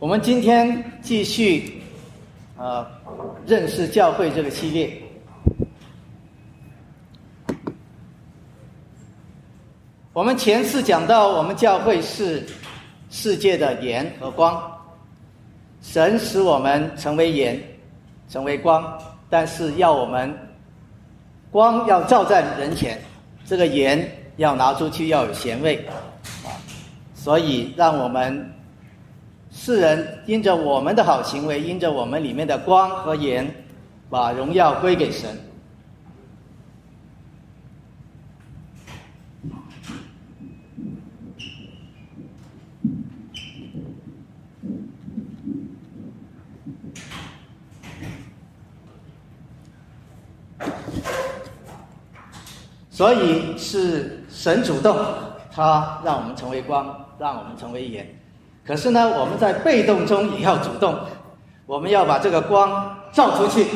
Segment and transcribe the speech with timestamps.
[0.00, 1.82] 我们今天继续
[2.56, 2.88] 啊
[3.44, 4.96] 认识教会这个系列。
[10.12, 12.46] 我们前次讲到，我们教会是
[13.10, 14.62] 世界的盐和光，
[15.82, 17.60] 神使我们成为盐，
[18.28, 18.96] 成为光，
[19.28, 20.32] 但是要我们
[21.50, 23.00] 光要照在人前，
[23.44, 25.84] 这个盐要拿出去要有咸味，
[26.44, 26.54] 啊，
[27.14, 28.48] 所以让我们
[29.60, 33.52] 世人因着我们的好行为，因着我们里面的光和盐，
[34.08, 35.28] 把荣耀归给神。
[52.88, 54.96] 所以是神主动，
[55.50, 58.17] 他让我们成为光，让我们成为盐。
[58.68, 60.94] 可是呢，我们在被动中也要主动，
[61.64, 63.66] 我们要把这个光照出去，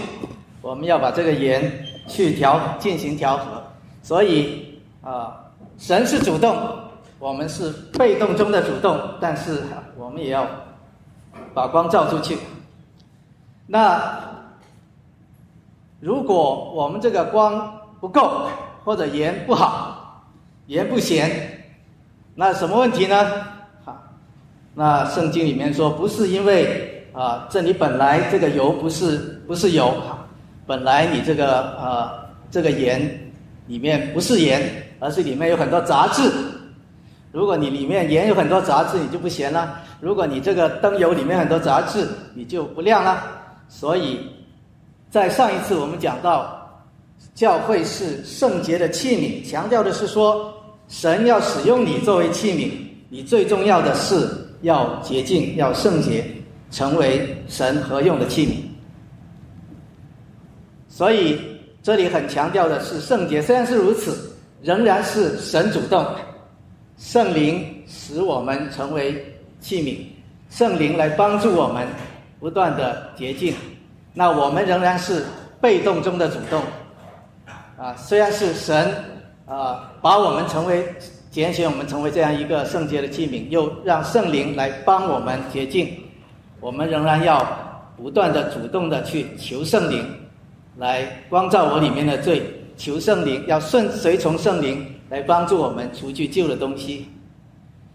[0.60, 3.44] 我们要把这个盐去调进行调和。
[4.02, 5.34] 所以啊，
[5.78, 6.54] 神是主动，
[7.18, 9.62] 我们是被动中的主动，但是
[9.96, 10.46] 我们也要
[11.54, 12.36] 把光照出去。
[13.66, 14.20] 那
[16.00, 18.46] 如果我们这个光不够，
[18.84, 20.22] 或者盐不好，
[20.66, 21.64] 盐不咸，
[22.34, 23.16] 那什么问题呢？
[24.74, 29.92] 那圣经里面说，不是因为啊，这里本来这个油不是不是油，
[30.66, 32.10] 本来你这个呃
[32.50, 33.00] 这个盐
[33.66, 34.62] 里面不是盐，
[34.98, 36.30] 而是里面有很多杂质。
[37.30, 39.68] 如果你里面盐有很多杂质，你就不咸了；
[40.00, 43.22] 如果你这个灯油里面很多杂质，你就不亮了。
[43.68, 44.20] 所以
[45.10, 46.58] 在上一次我们讲到。
[47.34, 50.52] 教会是圣洁的器皿，强调的是说，
[50.88, 52.68] 神要使用你作为器皿，
[53.08, 54.28] 你最重要的是
[54.62, 56.24] 要洁净，要圣洁，
[56.70, 58.54] 成为神合用的器皿。
[60.88, 61.40] 所以
[61.82, 66.04] 这里很强调的是圣洁，虽然是如此，仍然是神主动，
[66.96, 69.24] 圣灵使我们成为
[69.60, 69.96] 器皿，
[70.50, 71.86] 圣灵来帮助我们
[72.38, 73.54] 不断的洁净，
[74.12, 75.24] 那我们仍然是
[75.60, 76.62] 被动中的主动。
[77.76, 78.94] 啊，虽然是神
[79.46, 80.86] 啊，把我们成为
[81.32, 85.88] 拣选我们成为这样一个圣洁的器皿，又让圣灵来帮我们洁净，
[86.60, 87.42] 我们仍然要
[87.96, 90.04] 不断的主动的去求圣灵
[90.76, 92.42] 来光照我里面的罪，
[92.76, 97.08] 求圣灵要顺随从圣灵来帮助我们除去旧的东西。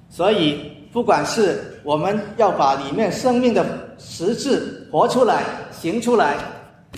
[0.10, 3.64] 所以，不管是我们要把里面生命的
[4.00, 6.38] 实质活出来、行出来，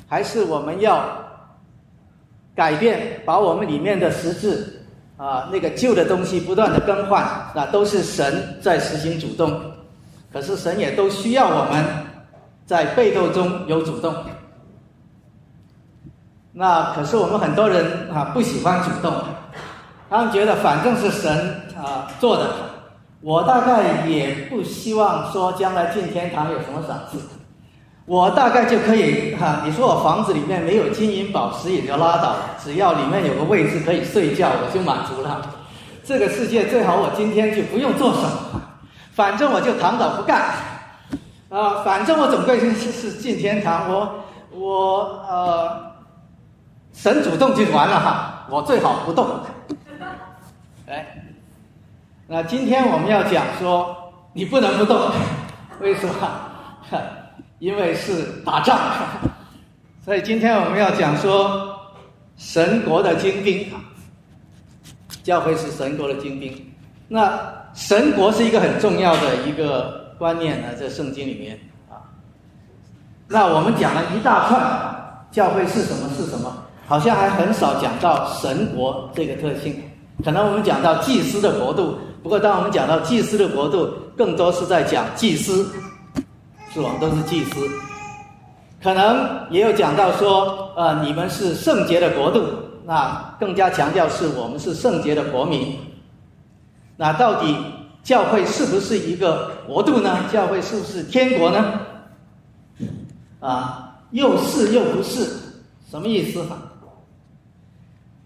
[0.07, 1.03] 还是我们要。
[2.55, 4.78] 改变，把我们里面的实质
[5.19, 9.61] 啊，那个旧的东西不断的更换，那都是神在实行主动。
[10.31, 11.83] 可是神也都需要我们
[12.65, 14.15] 在被动中有主动。
[16.53, 19.13] 那可是我们很多人啊不喜欢主动，
[20.09, 22.49] 他们觉得反正是神啊做的，
[23.19, 27.19] 我大概也不希望说将来进天堂有什么赏赐。
[28.09, 35.39] 我大概就可以哈，你说我房子里面没有金银宝石也就拉倒了，只要里面有个位置可以睡觉，我就满足了。
[36.03, 38.59] 这个世界最好我今天就不用做什么，
[39.13, 40.41] 反正我就躺倒不干，
[41.49, 45.91] 啊，反正我总归是是进天堂，我我呃，
[46.91, 49.27] 神主动就完了哈，我最好不动。
[50.87, 51.05] 哎，
[52.25, 53.95] 那今天我们要讲说，
[54.33, 55.11] 你不能不动，
[55.79, 56.15] 为什么？
[57.59, 58.79] 因为是打仗，
[60.03, 61.75] 所以今天我们要讲说
[62.37, 63.67] 神国的精兵，
[65.23, 66.53] 教会是神国的精兵。
[67.07, 67.37] 那
[67.73, 71.59] 神国是一个很重要的一个观念呢，在圣经里面
[71.89, 71.99] 啊。
[73.27, 76.55] 那我们讲了一大串，教会是什么是什么，
[76.87, 79.75] 好像还很少讲到神国这个特性。
[80.23, 85.67] 可能我们讲到祭司的国度，不过当我们讲到祭司的国度，更多是在讲祭司。
[86.71, 86.91] 是吧？
[87.01, 87.67] 都是祭司，
[88.81, 92.43] 可能也有讲到说，呃，你们是圣洁的国度，
[92.85, 95.75] 那更加强调是我们是圣洁的国民。
[96.95, 97.55] 那到底
[98.03, 100.25] 教会是不是一个国度呢？
[100.31, 101.81] 教会是不是天国呢？
[103.39, 105.27] 啊，又是又不是，
[105.89, 106.43] 什么意思？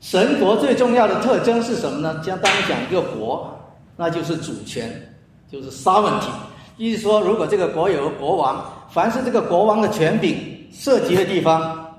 [0.01, 2.21] 神国最重要的特征是什么呢？
[2.21, 3.57] 将当讲一个国，
[3.95, 5.15] 那就是主权，
[5.49, 6.27] 就是 sovereignty。
[6.77, 10.35] 意思说，如果这个国有国王，凡是这个国王的权柄
[10.71, 11.93] 涉及的地方、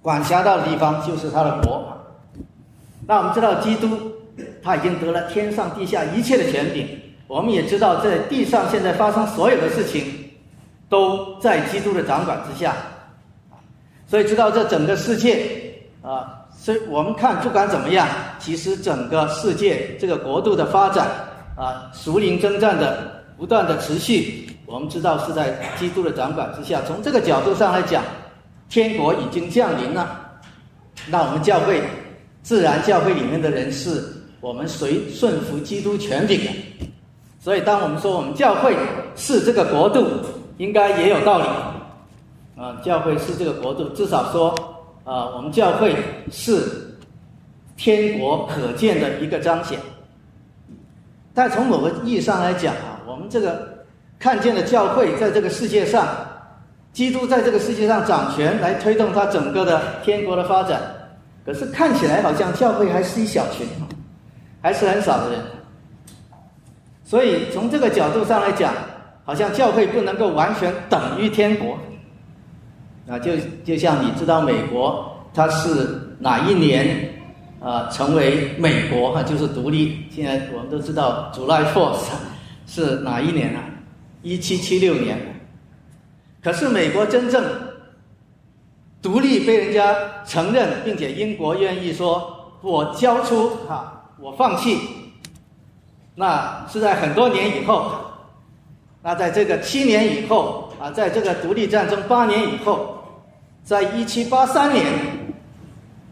[0.00, 1.86] 管辖到的地方，就是他的国。
[3.06, 3.88] 那我们知道，基督
[4.62, 6.88] 他已经得了天上地下一切的权柄，
[7.26, 10.04] 我们也知道，在地上现在发生所有的事情，
[10.88, 12.74] 都在基督的掌管之下。
[14.06, 18.06] 所以知道这整个世界啊，所以我们看不管怎么样，
[18.38, 21.08] 其实整个世界这个国度的发展
[21.56, 26.80] 啊，属灵征战的不断的持续，我们知道是在基督的掌管之下。
[26.86, 28.00] 从这个角度上来讲，
[28.70, 30.30] 天国已经降临了。
[31.08, 31.82] 那我们教会，
[32.44, 34.00] 自然教会里面的人是
[34.40, 36.50] 我们随顺服基督权柄的。
[37.40, 38.76] 所以当我们说我们教会
[39.16, 40.06] 是这个国度，
[40.58, 41.44] 应该也有道理。
[42.62, 44.50] 啊，教会是这个国度，至少说，
[45.02, 45.96] 啊，我们教会
[46.30, 46.96] 是
[47.76, 49.80] 天国可见的一个彰显。
[51.34, 52.72] 但从某个意义上来讲，
[53.06, 53.84] 我们这个
[54.18, 56.06] 看见的教会在这个世界上，
[56.92, 60.80] 基督在这个世界上掌权，来推动他整个的天国的发展。
[61.44, 63.66] 可是看起来好像教会还是一小群，
[64.60, 65.40] 还是很少的人。
[67.04, 68.72] 所以从这个角度上来讲，
[69.24, 71.76] 好像教会不能够完全等于天国。
[73.08, 73.32] 啊，就
[73.64, 77.12] 就像你知道美国它是哪一年
[77.60, 80.06] 啊成为美国哈，就是独立。
[80.10, 82.06] 现在我们都知道 July Fourth
[82.66, 83.64] 是哪一年啊？
[84.22, 85.18] 一七七六年。
[86.42, 87.44] 可是美国真正
[89.00, 94.78] 独立被人家承认，并且英国愿意说我交出哈，我放弃，
[96.14, 97.92] 那是在很多年以后。
[99.02, 100.60] 那在这个七年以后。
[100.80, 103.04] 啊，在这个独立战争八年以后，
[103.62, 104.84] 在一七八三年，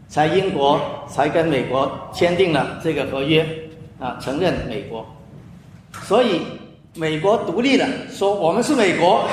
[0.07, 3.45] 才英国才跟美国签订了这个合约，
[3.99, 5.05] 啊，承认美国。
[6.01, 6.41] 所以
[6.95, 9.27] 美国独立了，说我们是美国。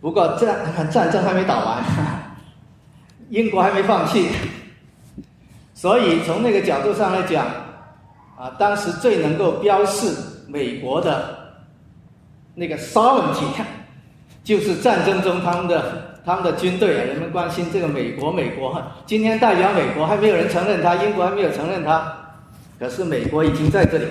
[0.00, 1.82] 不过战战争还没打完，
[3.30, 4.28] 英国还没放弃。
[5.74, 7.46] 所以从那个角度上来讲，
[8.36, 10.14] 啊，当时最能够标示
[10.48, 11.34] 美国的。
[12.58, 13.44] 那个 sovereignty，，
[14.42, 22.10] 就是战争中他们的他们的军队啊，人们关心这个美国，美国今天代表美国还没有人承认他，英国还没有承认他，
[22.78, 24.06] 可是美国已经在这里，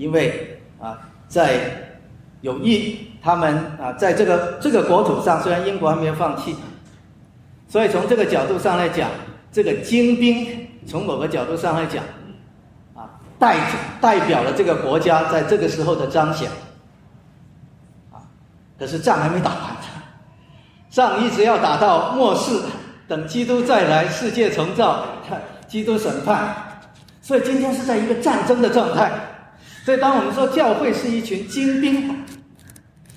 [0.00, 0.98] 因为啊，
[1.28, 1.60] 在
[2.40, 6.56] 有意他们啊，在这个这个国土上，虽然英国还没有放弃，
[7.68, 9.10] 所以从这个角度上来讲，
[9.52, 12.02] 这个精兵从某个角度上来讲
[12.94, 13.58] 啊，代
[14.00, 16.48] 代表了这个国家在这个时候的彰显。
[18.10, 18.24] 啊
[18.78, 19.76] 可是仗还没打完，
[20.88, 22.58] 仗一直要打到末世，
[23.06, 25.04] 等基督再来，世界重造，
[25.68, 26.54] 基督审判。
[27.20, 29.12] 所以今天是在一个战争的状态。
[29.84, 32.14] 所以当我们说教会是一群精兵，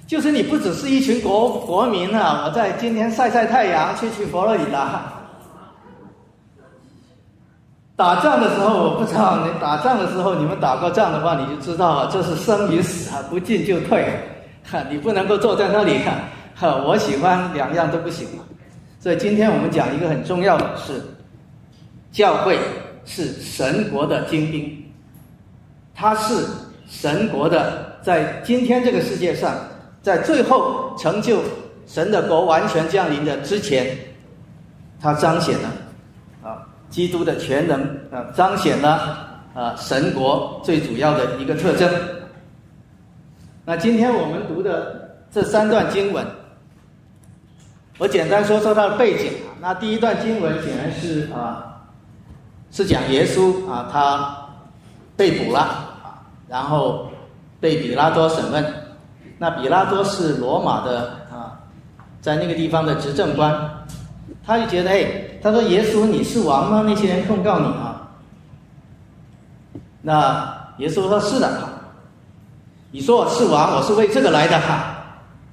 [0.07, 5.11] 就是你不只是一群国国民啊，我在今天晒晒太阳，去去佛罗里达。
[7.95, 14.05] 打仗的时候，我不知道你打仗的时候，你们打过仗的话，你就知道啊，这是生与死啊，不进就退。
[14.63, 16.11] 哈，你不能够坐在那里哈，
[16.55, 18.27] 哈，我喜欢两样都不行。
[18.99, 21.01] 所以今天我们讲一个很重要的是，
[22.11, 22.57] 教会
[23.05, 24.82] 是神国的精兵，
[25.95, 26.45] 它是
[26.87, 29.55] 神国的，在今天这个世界上，
[30.01, 31.41] 在最后成就
[31.85, 33.95] 神的国完全降临的之前，
[34.99, 35.69] 它彰显了
[36.43, 37.81] 啊基督的全能
[38.11, 41.91] 啊，彰显了啊神国最主要的一个特征。
[43.65, 46.25] 那今天我们读的这三段经文，
[47.97, 49.55] 我简单说说它的背景啊。
[49.61, 51.81] 那第一段经文显然是啊，
[52.71, 54.37] 是讲耶稣啊，他
[55.15, 55.92] 被捕了，
[56.47, 57.07] 然后
[57.59, 58.65] 被比拉多审问。
[59.37, 61.59] 那比拉多是罗马的啊，
[62.21, 63.53] 在那个地方的执政官，
[64.45, 65.05] 他就觉得哎，
[65.41, 66.83] 他说耶稣你是王吗？
[66.85, 68.09] 那些人控告你啊。
[70.01, 71.69] 那耶稣说是的。
[72.91, 75.03] 你说我是王，我是为这个来的哈，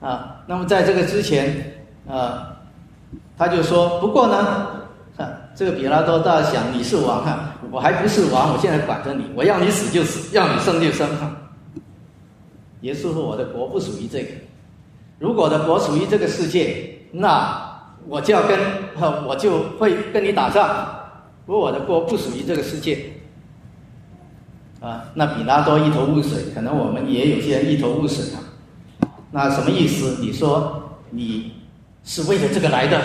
[0.03, 2.55] 啊，那么在这个之前，啊，
[3.39, 4.67] 他就说，不过呢，
[5.61, 11.31] 这个比拉多大想你是王哈，我还不是王，我现在管着你，我要你死就死，要你生就生哈。
[12.81, 14.31] 耶稣说我的国不属于这个，
[15.19, 18.59] 如果我的国属于这个世界，那我就要跟，
[19.29, 20.67] 我就会跟你打仗，
[21.45, 22.99] 不过我的国不属于这个世界。
[24.81, 28.41] 啊，那比拉多一头雾水，可能我们也有些人一头雾水啊。
[29.31, 30.17] 那什么意思？
[30.23, 31.53] 你说你
[32.03, 32.99] 是为了这个来的，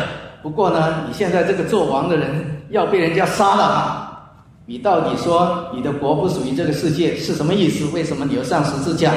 [0.45, 4.21] 不过呢，你现在这个做王的人要被人家杀了啊！
[4.67, 7.87] 你到底说你的国不属于这个世界是什么意思？
[7.87, 9.11] 为什么你要上十字架？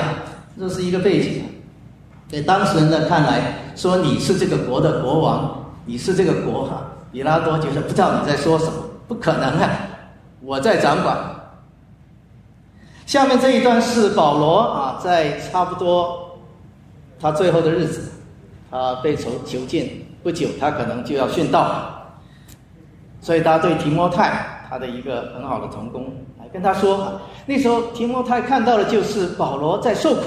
[0.58, 1.44] 这是一个背景。
[2.32, 6.82] 在当时人的看来，说你是这个国的国王，你是这个国哈。
[7.12, 8.72] 比拉多就是不知道你在说什么，
[9.06, 9.68] 不可能啊！
[10.40, 11.14] 我在掌管。
[13.04, 16.38] 下面这一段是保罗啊，在差不多
[17.20, 18.12] 他最后的日子，
[18.70, 22.18] 他被囚囚禁不久，他可能就要殉道了，
[23.20, 30.24] 所以他对提摩太他的一个很好的同工来跟他说，那时候提摩太看到的就是保罗在受苦，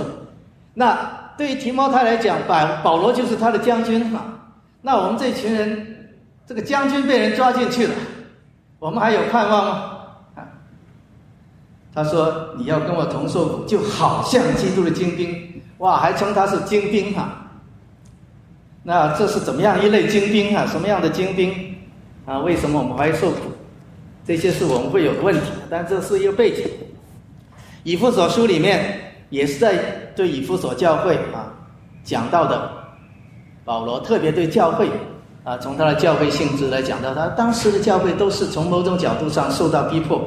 [0.73, 0.97] 那
[1.37, 4.21] 对于提摩太来讲，保保罗就是他的将军嘛，
[4.81, 6.09] 那我们这群人，
[6.45, 7.93] 这个将军被人抓进去了，
[8.79, 9.87] 我们还有盼望吗？
[11.93, 17.40] 他说：“你要跟我同受苦，就好像基督的精兵，哇，还称他是精兵哈。
[18.83, 20.65] 那这是怎么样一类精兵啊？
[20.65, 21.53] 什么样的精兵
[22.25, 22.39] 啊？
[22.39, 23.39] 为什么我们还受苦？
[24.25, 25.51] 这些是我们会有的问题。
[25.69, 26.65] 但这是一个背景。
[27.83, 29.75] 以弗所书里面也是在
[30.15, 31.53] 对以弗所教会啊
[32.03, 32.71] 讲到的。
[33.63, 34.89] 保罗特别对教会
[35.43, 40.21] 啊，从他的教会性质来讲到，他当时的教会都是从某种角度上受到逼迫。”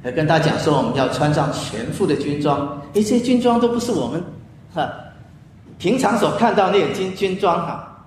[0.00, 2.80] 还跟他讲说，我们要穿上全副的军装。
[2.92, 4.22] 这些军装都不是我们
[4.72, 4.88] 哈
[5.78, 8.04] 平常所看到那种军军装哈，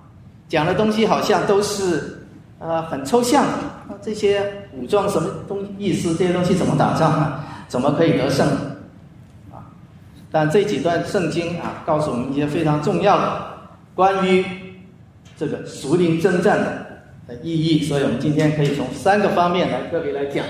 [0.48, 2.26] 讲的东西好像都是
[2.58, 3.98] 呃很抽象的。
[4.00, 6.14] 这些武装什么东意思？
[6.14, 7.44] 这些东西怎么打仗啊？
[7.68, 8.46] 怎么可以得胜
[9.50, 9.64] 啊？
[10.30, 13.42] 但这几段圣经啊，告诉我们一些非常重要的
[13.94, 14.44] 关于
[15.36, 16.58] 这个属灵征战
[17.26, 17.84] 的意义。
[17.84, 20.44] 所以我们今天可以从三个方面来特别来讲。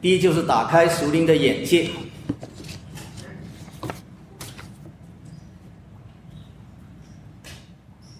[0.00, 1.88] 第一就是打开属灵的眼界。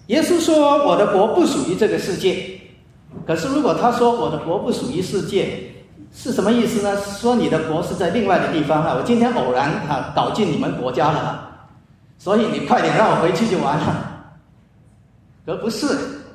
[0.07, 2.59] 耶稣说：“我的国不属于这个世界。”
[3.25, 5.59] 可是如果他说我的国不属于世界，
[6.13, 6.95] 是什么意思呢？
[7.19, 8.95] 说你的国是在另外的地方哈。
[8.97, 11.49] 我今天偶然哈搞进你们国家了，
[12.17, 14.31] 所以你快点让我回去就完了。
[15.45, 15.87] 而不是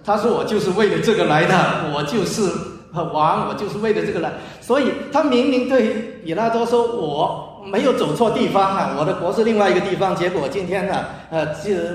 [0.04, 2.71] 他说我就是为了这个来的，我就是。
[2.92, 4.30] 王，我就是为了这个来，
[4.60, 11.46] 所以他明明对比拉多说：“我没有走错地方啊，我的国是另外一个地方。”结果今天呢，呃，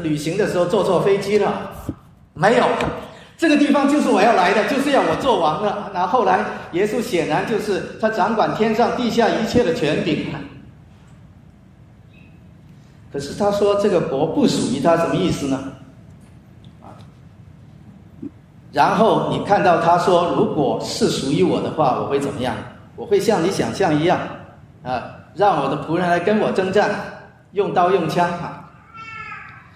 [0.01, 1.71] 旅行的时候坐错飞机了，
[2.33, 2.63] 没有，
[3.37, 5.91] 这个地方就是我要来的，就是要我做王的。
[5.93, 10.25] 那后来耶稣显然就是他掌管天上地下一切的权柄。
[13.13, 15.59] 可是他说这个国不属于他，什么意思呢？
[18.77, 22.53] 然后你看到他说：“如果是属于我的话，我会怎么样？
[22.95, 24.19] 我会像你想象一样，
[24.83, 25.01] 啊，
[25.33, 26.91] 让我的仆人来跟我征战，
[27.53, 28.69] 用刀用枪啊。”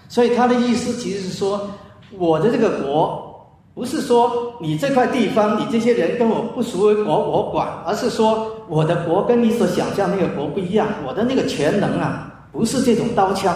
[0.07, 1.67] 所以他的意思其实是说，
[2.11, 3.43] 我的这个国
[3.73, 10.87] 不是说你这块地方，你这些人跟我不属于我，我管，而是说我的国跟你所想象那个国不一样。
[11.07, 13.55] 我的那个全能啊，不是这种刀枪。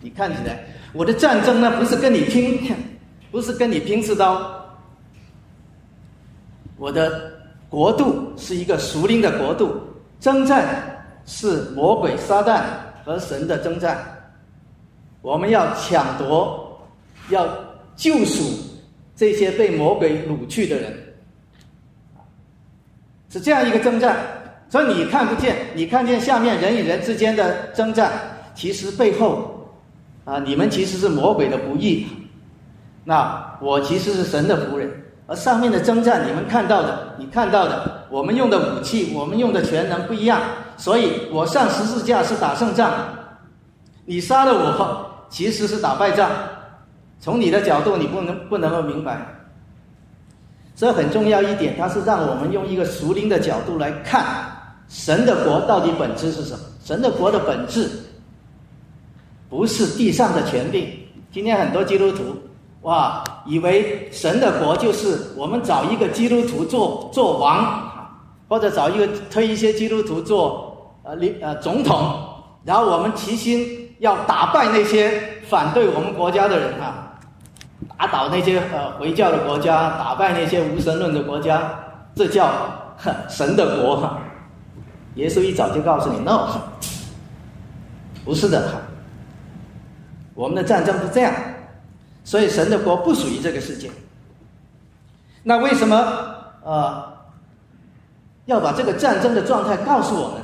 [0.00, 0.64] 你看起来，
[0.94, 2.58] 我的战争呢，不是跟你拼，
[3.30, 4.57] 不是跟你拼刺刀。
[6.78, 7.32] 我的
[7.68, 9.78] 国度是一个属灵的国度，
[10.20, 12.62] 征战是魔鬼撒旦
[13.04, 14.02] 和神的征战。
[15.20, 16.80] 我们要抢夺，
[17.30, 17.46] 要
[17.96, 18.44] 救赎
[19.16, 20.92] 这些被魔鬼掳去的人，
[23.28, 24.16] 是这样一个征战。
[24.70, 28.12] 所以你看不见，你看见下面人与人之间的征战，
[28.54, 29.68] 其实背后
[30.24, 32.06] 啊，你们其实是魔鬼的不义。
[33.04, 34.90] 那我其实是神的仆人。
[35.30, 40.40] 而上面的征战，你们看到的，你看到的，我们用的武器，我们用的全能不一样，
[40.78, 42.90] 所以我上十字架是打胜仗，
[44.06, 46.30] 你杀了我，其实是打败仗。
[47.20, 49.26] 从你的角度，你不能不能够明白。
[50.74, 54.24] 这很重要一点，它是让我们用一个熟灵的角度来看
[54.88, 56.60] 神的国到底本质是什么。
[56.82, 57.86] 神的国的本质
[59.50, 60.88] 不是地上的权柄。
[61.30, 62.34] 今天很多基督徒。
[62.82, 67.82] 哇，以为神的国就是我们找一个基督徒做做王，
[68.48, 72.18] 或者找一个推一些基督徒做呃领呃总统，
[72.64, 77.18] 然后我们齐心要打败那些反对我们国家的人啊，
[77.98, 81.74] 打倒那些呃回教的国家，打败那些无神论的国家，
[82.14, 82.48] 这叫
[83.28, 84.08] 神的国。
[85.16, 86.46] 耶稣一早就告诉你，no，
[88.24, 88.70] 不是的，
[90.32, 91.34] 我们的战争是这样。
[92.28, 93.90] 所以神的国不属于这个世界。
[95.42, 95.96] 那为什么
[96.62, 97.02] 呃
[98.44, 100.42] 要把这个战争的状态告诉我们？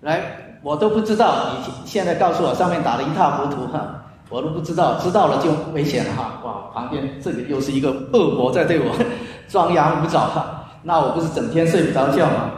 [0.00, 6.40] 来，我都不知道，你现在告诉我上面打得一塌糊涂哈，我都不知道，知道了就危险了哈。
[6.42, 8.96] 哇，旁边这里又是一个恶魔在对我
[9.46, 12.50] 张牙舞爪哈，那我不是整天睡不着觉吗？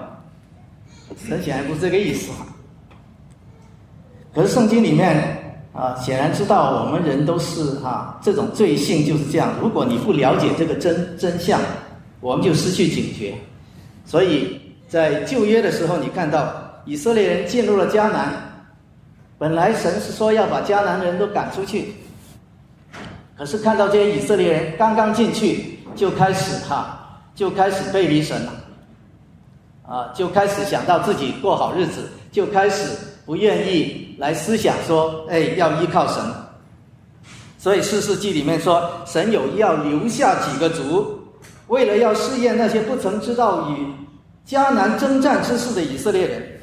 [1.29, 2.47] 很显然不是这个意思哈。
[4.33, 5.40] 可是圣经里面。
[5.73, 9.55] 啊，显然知道我们人都是哈，这种罪性就是这样。
[9.61, 11.61] 如果你不了解这个真真相，
[12.21, 13.35] 我们就失去警觉。
[14.05, 16.53] 所以在旧约的时候，你看到
[16.85, 18.33] 以色列人进入了迦南，
[19.39, 21.95] 本来神是说要把迦南人都赶出去，
[23.39, 28.53] 可是看到这些以色列人刚刚进去，就开始哈，就开始背离神了，
[29.87, 36.23] 啊，就开始想到自己过好日子，就开始不愿意来思想说，哎，要依靠神。
[37.57, 41.19] 所以四世纪里面说，神有意要留下几个族，
[41.69, 43.87] 为了要试验那些不曾知道与
[44.47, 46.61] 迦南征战之事的以色列人，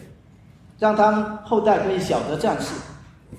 [0.78, 2.68] 让他们后代可以晓得战事。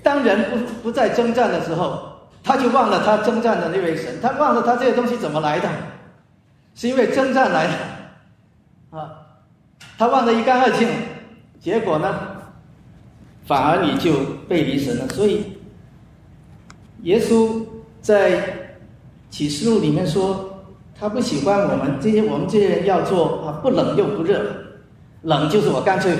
[0.03, 2.11] 当人不不再征战的时候，
[2.43, 5.69] 他就忘了他征战的那位神，他忘了他这些东西怎么来的，
[6.75, 9.11] 是因为征战来的，啊，
[9.97, 10.89] 他忘得一干二净，
[11.59, 12.15] 结果呢，
[13.49, 14.13] 反而你就
[14.47, 15.09] 背离神了。
[15.09, 15.41] 所以。
[17.03, 17.65] 耶稣
[18.01, 18.43] 在
[19.29, 20.61] 启示录里面说，
[20.93, 24.43] 他不喜欢我们这些我们这些人要做啊，不冷又不热，
[25.21, 26.13] 冷就是我干脆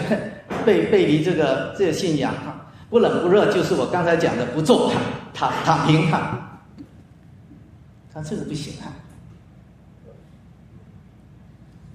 [0.66, 4.90] 背背离这个这个信仰哈，不冷不热就是我刚才讲的不做
[5.34, 6.62] 躺躺平哈，
[8.14, 8.88] 他这个不行啊，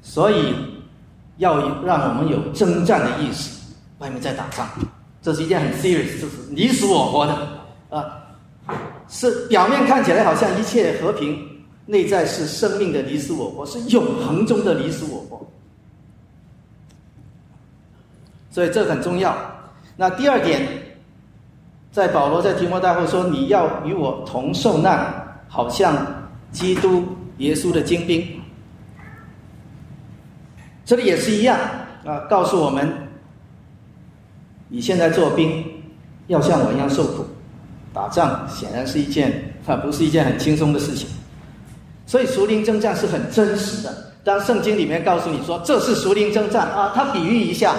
[0.03, 0.55] 所以
[1.39, 3.59] 要让我们有征战的意识，
[3.97, 4.69] 外面在打仗，
[5.25, 7.33] 这是一件很 serious，就是你死我活的
[7.89, 8.21] 啊。
[9.09, 11.39] 是表面看起来好像一切和平，
[11.87, 15.47] 内在是生命的你死我活，是永恒中的你死我活。
[18.51, 19.37] 所以这很重要。
[19.97, 20.67] 那第二点，
[21.91, 26.07] 在保罗在提摩太后说：“你要与我同受难，好像
[26.53, 27.03] 基督
[27.39, 28.27] 耶稣的精兵。”
[30.85, 31.59] 这里也是一样
[32.05, 32.91] 啊，告诉我们：
[34.69, 35.65] 你现在做兵，
[36.27, 37.25] 要像我一样受苦。
[37.93, 41.07] 打仗显然是一件啊，不是一件很轻松的事情，
[42.07, 44.13] 所以熟灵征战是很真实的。
[44.25, 47.73] 当圣经里面告诉你说这是熟灵征战啊，他比喻一下，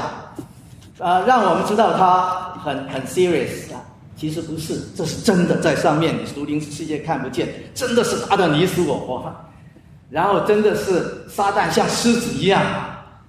[1.00, 3.84] 啊，让我们知道他很很 serious 啊，
[4.16, 9.30] 其实不是，这是真的在上面，你熟灵世界看不见，真的是打的你死我活，
[10.10, 12.64] 然后真的是撒旦像狮子一样，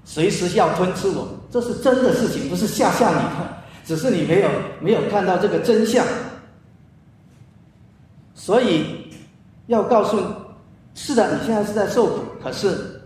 [0.09, 4.49] 随时要吞吃我，这是真的事情，不是吓吓你的，只是你没有
[4.81, 6.07] 没有看到这个真相。
[8.35, 9.11] 所以
[9.67, 10.23] 要告诉，
[10.95, 13.03] 是的，你现在是在受苦，可是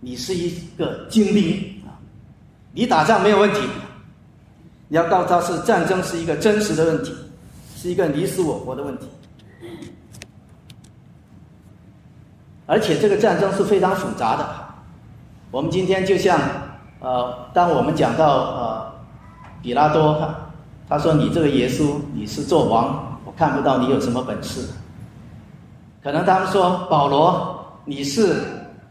[0.00, 1.94] 你是一个精兵啊，
[2.72, 3.60] 你打仗没有问题。
[4.88, 7.14] 你要告诉他是战争是一个真实的问题，
[7.76, 9.06] 是一个你死我活的问题，
[12.66, 14.63] 而且这个战争是非常复杂的。
[15.54, 16.36] 我们今天就像
[16.98, 18.92] 呃，当我们讲到呃，
[19.62, 20.50] 比拉多哈，
[20.88, 23.20] 他说你这个耶稣，你是做王。
[23.24, 24.66] 我看不到你有什么本事，
[26.02, 28.34] 可能他们说保罗你是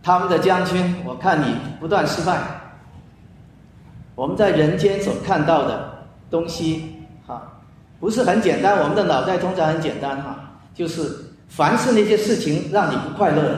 [0.02, 2.40] 他们的将军，我看你不断失败。
[4.16, 6.96] 我们在人间所看到的东西，
[7.28, 7.42] 哈，
[8.00, 8.80] 不是很简单。
[8.80, 10.40] 我们的脑袋通常很简单，哈，
[10.74, 11.14] 就是
[11.50, 13.58] 凡是那些事情让你不快乐的，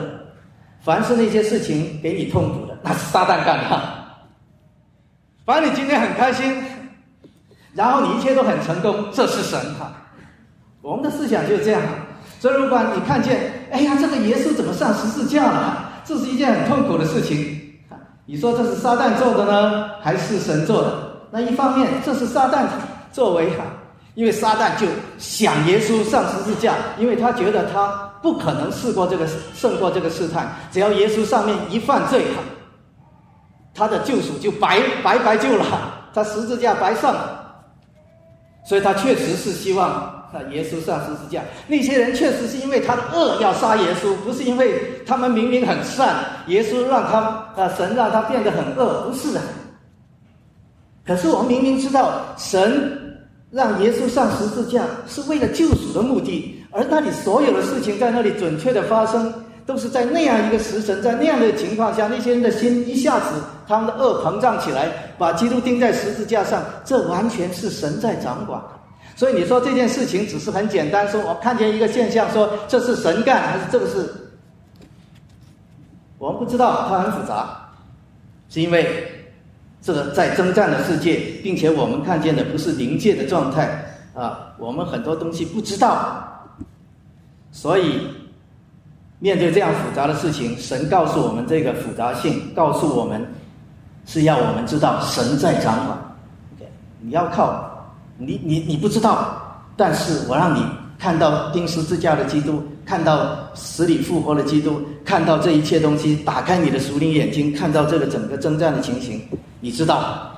[0.80, 3.82] 凡是那些事情给你痛苦的，那是撒旦干的。
[5.44, 6.62] 反正你今天很开心，
[7.74, 9.92] 然后你一切都很成功，这是神哈。
[10.80, 11.82] 我们的思想就是这样，
[12.38, 15.82] 所以如果你看见，哎呀，这个耶稣怎么上十字架了？
[16.04, 17.60] 这是一件很痛苦的事情。
[18.24, 21.12] 你说这是撒旦做的呢，还是神做的？
[21.32, 22.66] 那一方面，这是撒旦
[23.12, 23.64] 作为哈，
[24.14, 24.86] 因为撒旦就
[25.18, 27.88] 想耶稣上十字架，因为他觉得他
[28.22, 32.42] 不可能试过这个胜过这个试探，只要耶稣上面一犯罪哈，
[33.76, 35.64] 他的救赎就白白白救了，
[36.14, 37.54] 他十字架白上了，
[38.64, 40.14] 所以他确实是希望。
[40.32, 44.74] 啊，耶稣上十字架，那些人确实是因为他的恶要杀耶稣，不是因为
[45.06, 46.16] 他们明明很善，
[46.48, 47.20] 耶稣让他
[47.56, 49.40] 啊神让他变得很恶，不是的。
[51.06, 59.32] 可是我们明明知道，神让耶稣上十字架是为了救赎的目的，而那里所有的事情在那里准确的发生，
[59.66, 68.62] 都是在那样一个时辰，在那样的情况下，那些人的心一下子他们的恶膨胀起来，把基督钉在十字架上，这完全是神在掌管。
[69.16, 74.08] 所以你说这件事情只是很简单，说我看见一个现象，说这是神干还是这个是？
[76.18, 77.68] 我们不知道，它很复杂，
[78.48, 79.06] 是因为
[79.82, 86.48] 这个在征战的世界，并且我们看见的不是灵界的状态啊，我们很多东西不知道，
[87.50, 88.08] 所以
[89.18, 93.26] 面对这样复杂的事情，神告诉我们这个复杂性，告诉我们
[94.04, 95.98] 是要我们知道神在掌管。
[96.56, 97.72] OK，你要靠。
[98.18, 99.36] 你你你不知道，
[99.76, 100.64] 但是我让你
[100.98, 109.20] 看到钉十字架的基督，看到死里复活的基督，看到这一切东西，打开你的属灵眼睛，看到这个整个征战的情形，
[109.60, 110.32] 你知道，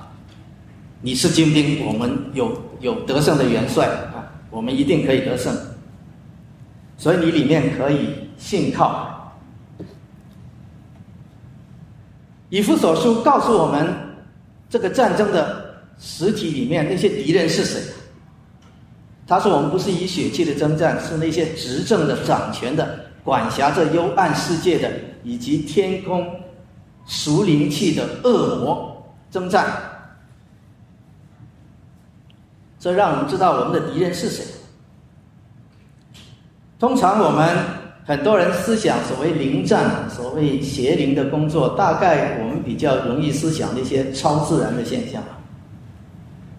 [0.99, 5.55] 你是精兵，我们有有得胜的元帅啊，我们一定可以得胜。
[6.97, 9.31] 所以你里面可以信靠。
[12.49, 13.93] 以弗所书告诉我们，
[14.67, 17.79] 这个战争的实体里面那些敌人是谁？
[19.27, 24.91] 他说：“我们不是以血气的征战，是那些执政的、掌权的、管辖着幽暗世界的，
[25.23, 26.27] 以及天空
[27.05, 29.67] 属灵气的恶魔征战。”
[32.79, 34.43] 这让我们知道我们的敌人是谁。
[36.79, 37.55] 通常我们
[38.09, 45.21] 很多人思想所谓灵战、所谓邪灵的工作，大概我们比较容易思想那些超自然的现象。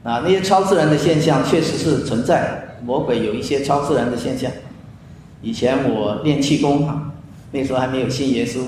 [0.04, 4.48] 啊，那些超自然的现象确实是存在，魔鬼有一些超自然的现象。
[5.42, 7.10] 以前我练气功哈，
[7.50, 8.60] 那时候还没有信耶稣，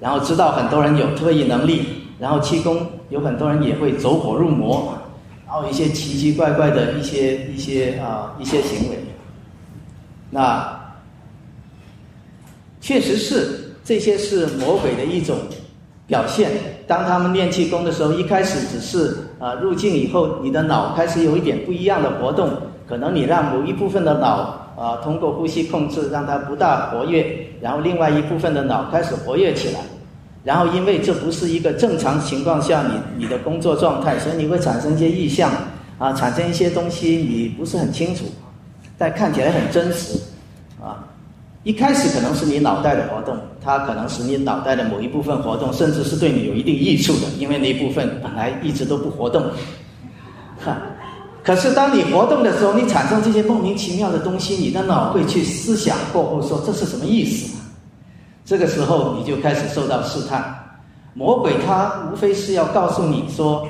[0.00, 1.84] 然后知道很多人有特异能力，
[2.18, 4.92] 然后气功有很多人也会走火入魔，
[5.46, 8.98] 然后一些奇奇怪怪的一些一些啊一些行为。
[10.30, 10.80] 那
[12.84, 15.38] 确实是这些是魔鬼的一种
[16.06, 16.50] 表现。
[16.86, 22.50] 当他们练气功的时候，一开始只是啊入境以后，你的脑开始有一点不一样的活动，
[22.86, 29.80] 可能你让某一部分的脑啊通过呼吸控制让它不大活跃，然后另外一部分的脑开始活跃起来，
[30.44, 35.50] 然后因为这不是一个正常情况下你你的工作状态，所以你会产生一些意象
[35.98, 38.26] 啊，产生一些东西你不是很清楚，
[38.98, 40.20] 但看起来很真实
[40.82, 41.02] 啊。
[41.64, 49.42] 一开始可能是你脑袋的活动，它可能使你脑袋的某一部分活动，甚至是对你有一定益处的，因为那一部分本来一直都不活动。
[50.62, 50.76] 哈，
[51.42, 57.56] 可是当你活动的时候，你产生这些莫名其妙的东西，你的脑会去思想过后说这是什么意思？
[58.44, 60.54] 这个时候你就开始受到试探。
[61.14, 63.66] 魔鬼他无非是要告诉你说，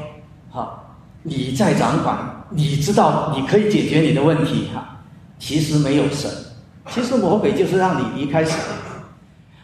[0.50, 0.82] 哈，
[1.22, 2.18] 你在掌管，
[2.50, 4.98] 你知道你可以解决你的问题哈，
[5.38, 6.28] 其实没有神。
[6.90, 8.54] 其实魔鬼就是让你离开神。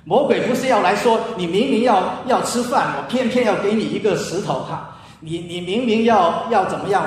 [0.05, 4.97] 魔鬼不是要来说你明明要要吃饭，我偏偏要给你一个石头哈。
[5.21, 7.05] 你你明明要要怎么样？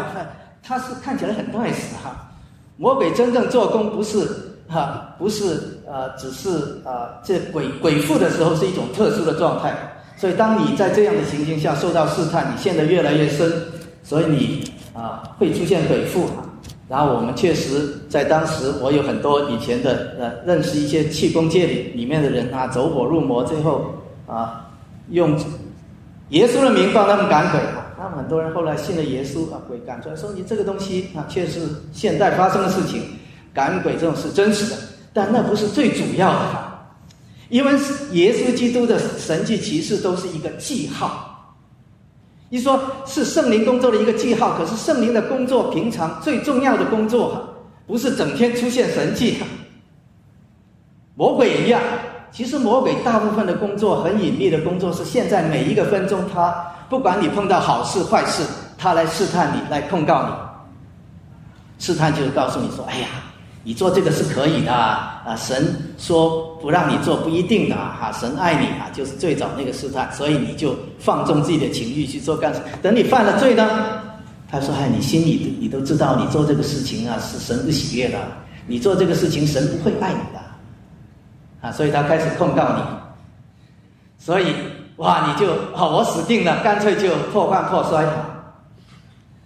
[0.61, 2.29] 他是看起来很 nice 哈。
[2.77, 4.27] 魔鬼真正做工不是
[4.69, 9.73] 哈，不是呃，只是呃，这鬼鬼附的时候是一种特殊的状态。
[10.15, 13.51] 所以当你在这样的情形下受到试探，你陷得越来越深，
[14.03, 16.29] 所以你啊会出现鬼附。
[16.89, 23.93] 然后我们确实在当时，我有很多以前的呃认识一些气功界里里面的人啊，走火入魔，最后
[24.27, 24.69] 啊
[25.09, 25.37] 用
[26.29, 27.87] 耶稣的名帮他们赶鬼啊。
[27.97, 31.61] 他们很多人后来信了耶稣啊，鬼赶出来，说你这个东西啊，确实
[31.93, 33.01] 现代发生的事情，
[33.53, 34.77] 赶鬼这种是真实的，
[35.13, 36.39] 但那不是最主要的，
[37.47, 37.71] 因为
[38.11, 41.29] 耶稣基督的神迹奇事都是一个记号。
[42.53, 47.43] 你说是圣灵工作的一个记号，可是圣灵的工作平常最重要的工作，
[47.87, 49.37] 不是整天出现神迹。
[51.15, 51.81] 魔鬼一样，
[52.31, 56.51] 其实魔鬼大部分的工作很隐秘的工作，是现在每一个分钟，他
[56.91, 58.43] 不管你碰到好事坏事，
[58.77, 61.83] 他来试探你，来控告你。
[61.83, 63.07] 试探就是告诉你说：“哎呀。”
[63.65, 65.33] 你做这个是可以的啊！
[65.37, 72.61] 神说不让你做不一定的哈，神爱你啊，就是最早那个试探，所以你就放纵自己的情欲去做干什？
[72.81, 73.65] 等你犯了罪呢，
[74.51, 78.19] 他说：“哎，你心里你都知道，你做这个事情啊是神不喜悦的，
[78.67, 80.41] 你做这个事情神不会爱你的
[81.61, 82.81] 啊！”所以他开始控告你，
[84.19, 84.47] 所以
[84.97, 88.05] 哇，你就好，我死定了，干脆就破罐破摔。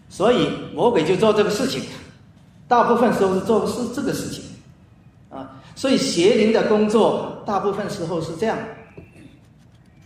[0.09, 1.81] 所以魔鬼就做这个事情。
[2.67, 4.43] 大部分时候是做的是这个事情，
[5.29, 8.57] 啊，所以邪灵的工作大部分时候是这样。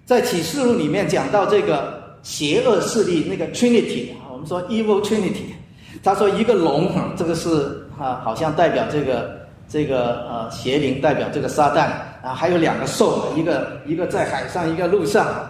[0.05, 5.55] 在启示录里面讲到这个邪恶势力那个 Trinity，我们说 Evil Trinity，
[6.03, 11.89] 他说一个龙，这个是啊，好像代表这个这个呃邪灵，代表这个撒旦
[12.21, 15.49] 啊，还有两个兽，一个一个在海上，一个陆上，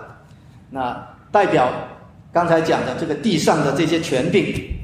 [0.69, 0.95] 那
[1.29, 1.69] 代表
[2.31, 4.79] 刚才讲的这个地上的这些权柄。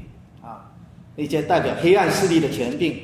[1.20, 2.96] 那些代表黑暗势力的权柄，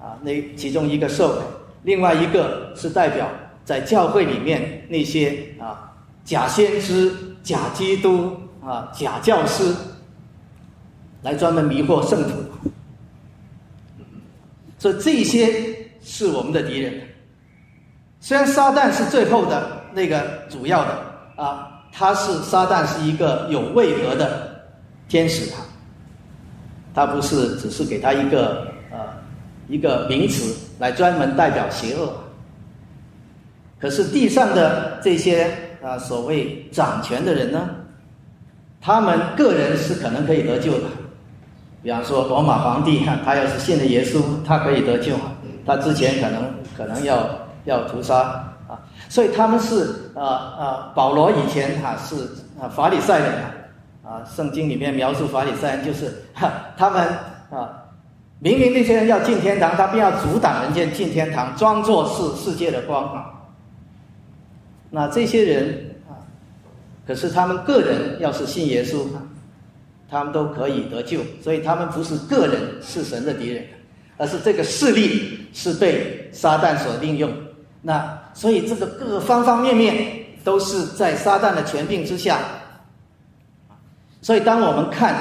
[0.00, 1.40] 啊，那其中一个受，
[1.84, 3.30] 另外一个是代表
[3.64, 9.72] 在教会里面那些啊假先知、假基督啊、假教师，
[11.22, 12.30] 来专门迷惑圣徒。
[14.76, 17.00] 所以这些是我们的敌人。
[18.18, 24.66] 虽然撒旦是最后的那个主要的啊，他是撒旦是一个有位格的
[25.08, 25.48] 天使。
[26.94, 28.98] 他不是只是给他一个呃
[29.68, 32.12] 一个名词来专门代表邪恶。
[33.80, 35.50] 可是地上的这些
[35.82, 37.68] 啊所谓掌权的人呢，
[38.80, 40.86] 他们个人是可能可以得救的。
[41.80, 45.14] 比方说罗马皇帝，他要是信了耶稣，他可以得救。
[45.64, 46.42] 他之前可能
[46.76, 47.28] 可能要
[47.66, 48.16] 要屠杀
[48.66, 50.22] 啊，所以他们是呃
[50.58, 52.16] 呃，保罗以前哈是
[52.60, 53.32] 啊法利赛人
[54.08, 57.06] 啊，圣经里面描述法利赛人就是哈 他们
[57.50, 57.84] 啊，
[58.38, 63.34] 明明那些人要进天堂，他便要阻挡人家进天堂，装作是世界的光啊。
[64.88, 66.16] 那这些人啊，
[67.06, 69.06] 可是他们个人要是信耶稣，
[70.10, 73.62] 他们都可以得救，所以他们不是个人是神的敌人。
[74.20, 77.30] 而是这个势力是被撒旦所利用，
[77.82, 79.94] 那所以这个各个方方面面
[80.42, 82.40] 都是在撒旦的权柄之下。
[84.20, 85.14] 所以当我们看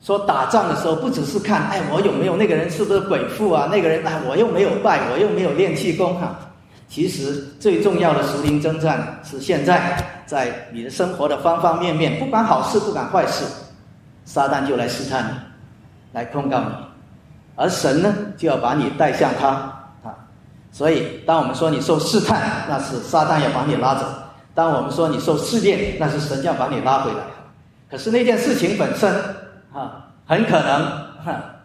[0.00, 6.38] 说打仗的时候，不只是看哎我有没有那个人是不是鬼父啊，那个人哎我又没有拜，我又没有练气功哈。
[6.88, 13.44] 其实最重要的属灵征战是现在在你的生活的方方面面，不管好事不管坏事，
[14.24, 15.30] 撒旦就来试探你，
[16.12, 16.66] 来控告你。
[17.56, 19.48] 而神呢，就要把你带向他
[20.02, 20.12] 啊！
[20.70, 24.04] 所以，当我们说你受试探，那是撒旦要把你拉走；
[24.54, 27.18] 当我们说你受试炼，那是神要把你拉回来。
[27.92, 29.14] 可是那件事情本身
[29.70, 30.80] 啊，很可能
[31.22, 31.56] 哈，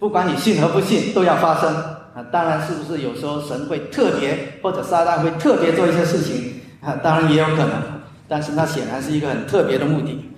[0.00, 2.26] 不管你信和不信，都要发生啊！
[2.32, 6.98] 当然，是不是有时候神会特别，或者撒旦会特别做一些事情啊？
[7.00, 7.70] 当然也有可能，
[8.26, 10.28] 但是那显然是一个很特别的目的。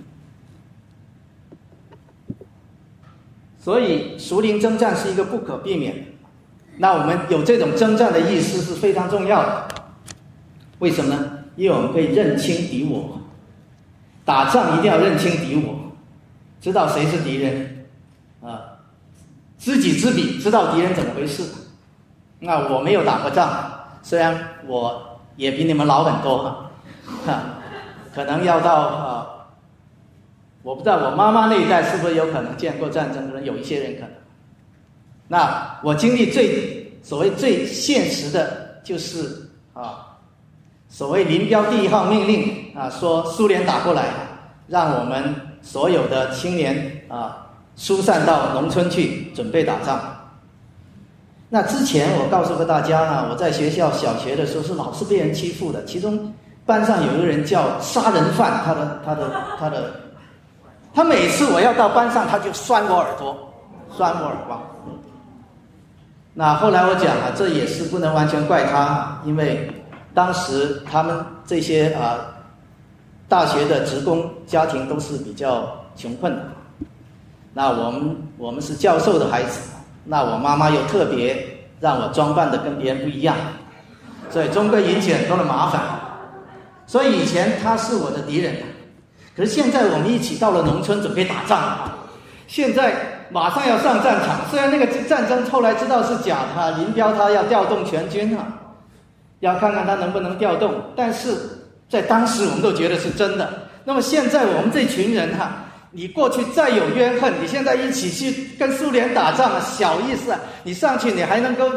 [3.57, 6.13] 所以，熟灵征战是一个不可避免。
[6.77, 9.67] 那我们有这种征战的意识是非常重要的。
[10.77, 11.39] 为什么呢？
[11.55, 13.19] 因为我们可以认清敌我。
[14.25, 15.75] 打仗一定要认清敌我，
[16.61, 17.85] 知道谁是敌人，
[18.41, 18.61] 啊，
[19.57, 21.43] 知己知彼，知道敌人怎么回事。
[22.39, 26.69] 那我没有打过仗，虽然我也比你们老很多，
[27.25, 27.43] 哈，
[28.13, 29.27] 可能要到啊。
[30.61, 34.11] 我不知道我妈妈那一代是不是有可能见过战争，可能有一些人可能。
[35.27, 40.12] 那我经历最所谓最现实的就是啊，
[40.93, 44.09] 所谓林彪第一号命令啊，说苏联打过来，
[44.67, 49.99] 让我们所有的青年啊疏散到农村去准备打仗。
[51.49, 56.31] 那之前我告诉过大家啊，我在学校小学的时候是老是被人欺负的，其中
[56.63, 59.91] 班上有一个人叫杀人犯，他的他的他的。
[60.93, 63.35] 他每次我要到班上，他就扇我耳朵，
[63.97, 64.61] 扇我耳光。
[66.35, 69.67] 那后来我讲啊，这也是不能完全怪他，因为
[70.13, 72.19] 当时他们这些啊
[73.27, 76.41] 大学的职工家庭都是比较穷困的。
[77.53, 79.59] 那我们我们是教授的孩子，
[80.03, 81.45] 那我妈妈又特别
[81.79, 83.35] 让我装扮的跟别人不一样，
[84.29, 85.81] 所以终归引起很多的麻烦。
[86.85, 88.55] 所以以前他是我的敌人。
[89.35, 91.97] 可是现在我们一起到了农村准备打仗了！
[92.45, 92.93] 现在
[93.31, 98.45] 马上要上战场，虽然那个战争后来知道是假的，林彪他要调动全军啊，
[99.43, 101.35] 要看看他能不能调动，但是
[101.89, 103.67] 在当时我们都觉得是真的。
[103.83, 105.51] 那么现在我们这群人哈，
[105.91, 110.39] 你过去再有冤恨，你现在一起去跟苏联打仗，小意思啊！
[110.63, 111.69] 你上去你还能够，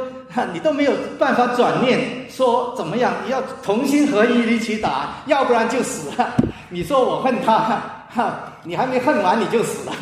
[0.53, 1.99] 你都没有办法转念
[2.31, 6.35] 说怎么样，你要同心合一一起打，要不然就死了。
[6.71, 9.93] 你说我恨他，哈，你还没恨完你就死了。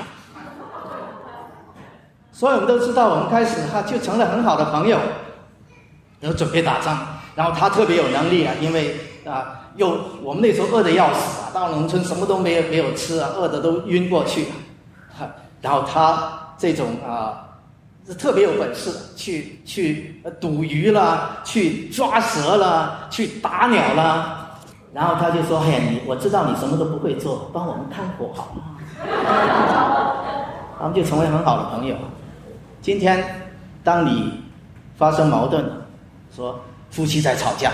[2.30, 4.98] 所以我们都知道，我们开始哈就成了很好的朋友，
[6.20, 7.13] 然后准备打仗。
[7.34, 8.94] 然后他特别有能力啊，因为
[9.26, 14.46] 啊，又我们那时候饿得要死啊，到农村什么都没有没有吃啊，饿得都晕过去。
[15.18, 15.28] 哈，
[15.60, 17.48] 然后他这种啊，
[18.06, 24.40] 是特别有本事，去去赌鱼啦，去抓蛇啦，去打鸟啦。
[24.92, 28.76] 然后他就说：“嘿，你我知道你什么都不会做，帮我们看火好吗？”
[30.78, 31.96] 他们就成为很好的朋友。
[32.80, 33.24] 今天，
[33.82, 34.40] 当你
[34.96, 35.64] 发生矛盾，
[36.30, 36.60] 说
[36.94, 37.72] 夫妻在吵架，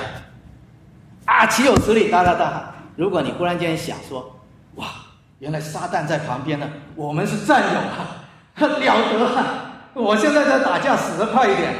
[1.26, 2.10] 啊，岂有此理！
[2.10, 2.72] 哒哒哒。
[2.96, 4.34] 如果你忽然间想说
[4.76, 4.86] ：“哇，
[5.40, 8.24] 原来撒旦在旁边呢，我们是战友啊，
[8.56, 9.72] 了得啊！
[9.92, 11.74] 我现在在打架，死得快一点。”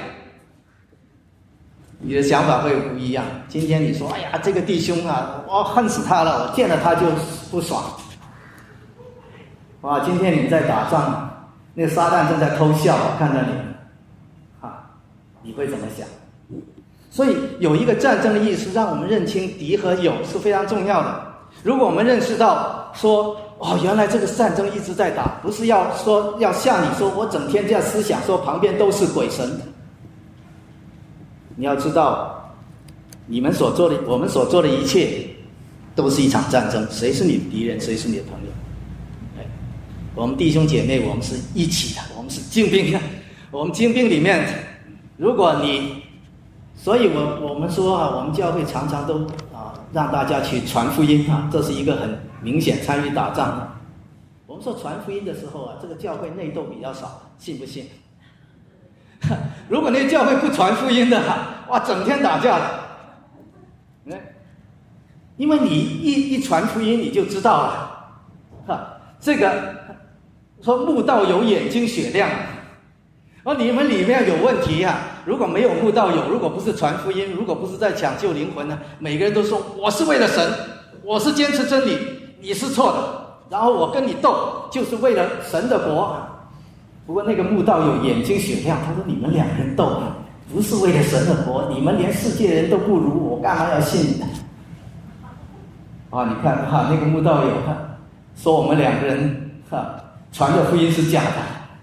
[2.02, 3.24] 你的想法会不一样。
[3.48, 7.06] 今天你说：“哎呀，这个弟兄啊，我恨死他了，我见了他就
[7.50, 7.82] 不爽。”
[9.80, 13.52] 哇，今天你在打仗，那个撒旦正在偷笑，看着你，
[14.60, 14.90] 啊，
[15.42, 16.06] 你会怎么想？
[17.10, 21.26] 所以有一个战争的意识，让我们认清敌和友是非常重要的。
[21.64, 29.60] 如果我们认识到说哦，原来这个战争一直在打，不是要说要吓你说我整天这样思想说旁边都是鬼神。
[31.56, 32.54] 你要知道，
[33.26, 35.26] 你们所做的，我们所做的一切，
[35.94, 36.86] 都是一场战争。
[36.90, 39.44] 谁是你的敌人，谁是你的朋友？
[40.14, 42.98] 我们弟兄姐妹，我们是一起的，我们是精兵。
[43.50, 44.46] 我们精兵里面，
[45.16, 45.99] 如果你，
[46.82, 49.18] 所以我我们说啊，我们教会常常都
[49.52, 53.68] 啊让大家去传福音啊，这是一个很明显参与打仗的。
[54.46, 57.84] 我们说传福音的时候啊，这个教会内斗比较少，信不信？
[59.68, 61.22] 如果那个教会不传福音的，
[61.68, 62.64] 哇，整天打架的，
[64.10, 64.32] 哎，
[65.36, 68.12] 因为你一一传福音，你就知道了，
[68.66, 69.74] 哈，这个
[70.62, 72.30] 说墓道友眼睛雪亮，
[73.42, 74.98] 哦，你们里面有问题呀？
[75.24, 78.78] 如果没有墓道友，如果不是传福音，如果不是在抢救灵魂呢？
[78.98, 80.46] 每个人都说我是为了神，
[81.02, 81.98] 我是坚持真理，
[82.40, 82.98] 你是错的，
[83.48, 86.16] 然后我跟你斗，就是为了神的国。
[87.06, 90.00] 不过那个墓道友眼睛雪亮，他说：“你们两个人斗，
[90.52, 94.20] 不是为了神的国，你们连世界人都不如，我干嘛要信？”
[96.10, 97.76] 啊，你看哈，那个墓道友哈
[98.36, 99.94] 说我们两个人哈
[100.30, 101.36] 传的福音是假的，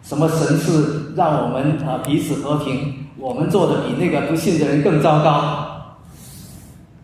[0.04, 0.72] 什么神是
[1.18, 5.98] 让我们啊彼此和平，我们做的比那个不信的人更糟糕。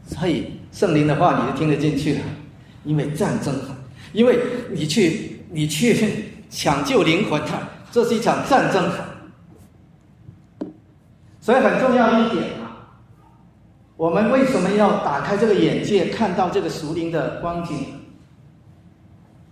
[0.06, 2.20] 所以圣灵的话你就听得进去了，
[2.84, 3.52] 因为战争，
[4.14, 4.38] 因为
[4.72, 7.42] 你去你去抢救灵魂，
[7.92, 8.84] 这是一场战争，
[11.42, 12.94] 所以很重要一点啊，
[13.98, 17.78] 我们为什么要打开这个眼界，看到这个熟灵的光景？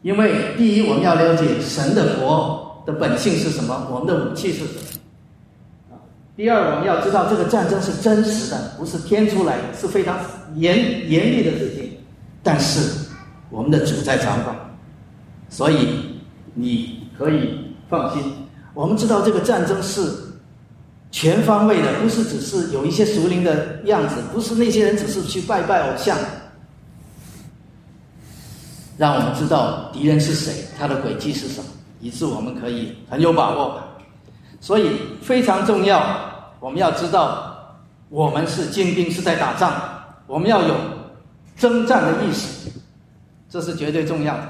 [0.03, 4.73] 因为第一，我们要了解神的国的本性是什么，我们的武器是什
[5.89, 5.97] 么；
[6.35, 10.19] 第二，我们要知道这个战争是真实的，不是编出来的，是非常
[10.55, 11.91] 严严厉的事情。
[12.43, 13.07] 但是
[13.49, 14.55] 我们的主在掌管，
[15.49, 16.21] 所以
[16.53, 17.59] 你可以。
[17.91, 18.23] 放心，
[18.73, 19.99] 我们知道这个战争是
[21.11, 26.17] 全方位的，不是只是有一些熟灵的样子，不是那些人只是去拜拜偶像。
[28.97, 31.65] 让我们知道敌人是谁，他的轨迹是什么，
[32.01, 33.81] 以致我们可以很有把握。
[34.59, 36.03] 所以非常重要，
[36.59, 37.55] 我们要知道
[38.09, 39.71] 我们是精兵，是在打仗，
[40.27, 40.75] 我们要有
[41.57, 42.69] 征战的意识，
[43.49, 44.43] 这是绝对重要的。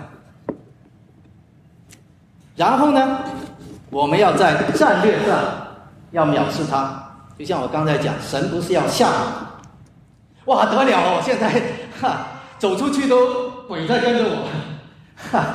[2.57, 3.19] 然后呢，
[3.89, 5.39] 我们要在战略上
[6.11, 7.01] 要藐视他，
[7.39, 11.61] 就像我刚才讲，神不是要吓你，哇得了哦，现在
[12.01, 12.27] 哈
[12.59, 14.47] 走出去都鬼在跟着我，
[15.31, 15.45] 哈，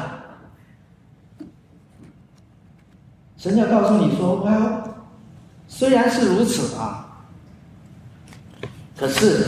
[3.36, 4.84] 神要告诉你说，哇，
[5.68, 7.24] 虽然是如此啊，
[8.96, 9.46] 可是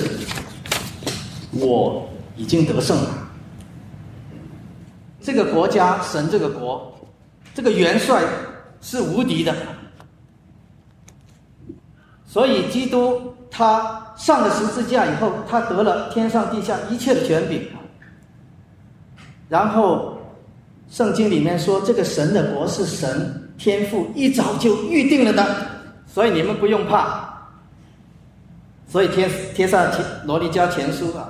[1.53, 3.29] 我已经得胜了，
[5.20, 6.94] 这个国家，神这个国。
[7.55, 8.22] 这个元帅
[8.81, 9.53] 是无敌的，
[12.24, 17.66] 所以基督他上了十字架以后，他得了天上地下一切的权柄。
[19.48, 20.18] 然后
[20.88, 25.66] 圣经里面说，这个神的国是神天父一早就预定了的，
[26.07, 27.29] 所以你们不用怕。
[28.87, 29.92] 所以贴贴上
[30.25, 31.29] 罗尼迦前书啊，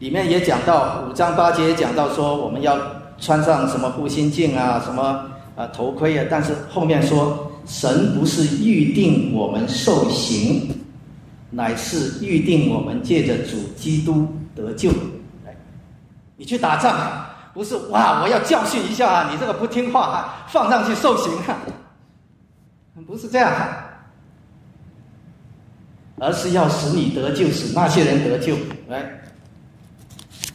[0.00, 2.76] 里面也讲到五章八节也讲到说，我们要。
[3.20, 6.26] 穿上什么护心镜啊，什么啊头盔啊？
[6.28, 10.68] 但是后面说，神不是预定我们受刑，
[11.48, 14.90] 乃是预定我们借着主基督得救。
[15.46, 15.54] 来，
[16.36, 21.56] 你去打仗，不是哇，我要教训一下啊你这个不听话，放上去受刑啊，
[23.06, 23.52] 不是这样，
[26.20, 28.56] 而是要使你得救，使那些人得救。
[28.88, 29.20] 来。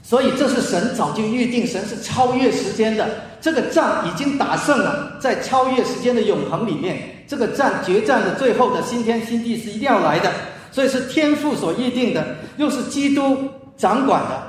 [0.03, 3.07] 所以这是神早就预定，神是超越时间的。
[3.39, 10.31] 这个仗已经打胜了，在超越时间的永恒里面，这个战决战的最后的新天新地是一定要来的。
[10.71, 14.41] 所以是天父所预定的，又是基督掌管的，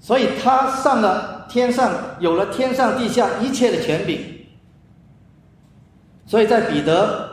[0.00, 4.18] 所以他上了天上，有了天上地下一切的权柄。
[6.26, 7.30] 所以在彼得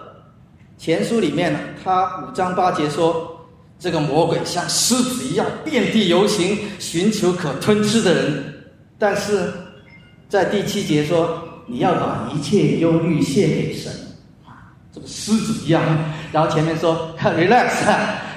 [0.78, 3.36] 前书里面呢，他五章八节说。
[3.82, 8.54] 这个魔鬼像狮子一样遍地游行，寻求可吞吃的人。
[8.98, 9.54] 但是，
[10.28, 13.90] 在第七节说，你要把一切忧虑卸给神，
[14.46, 15.82] 啊，这个狮子一样。
[16.34, 17.70] 然后前面说 relax，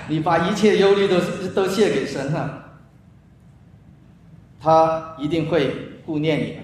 [0.06, 2.71] 你把一切忧虑都都卸给神了，
[4.62, 5.74] 他一定会
[6.06, 6.58] 顾念你的。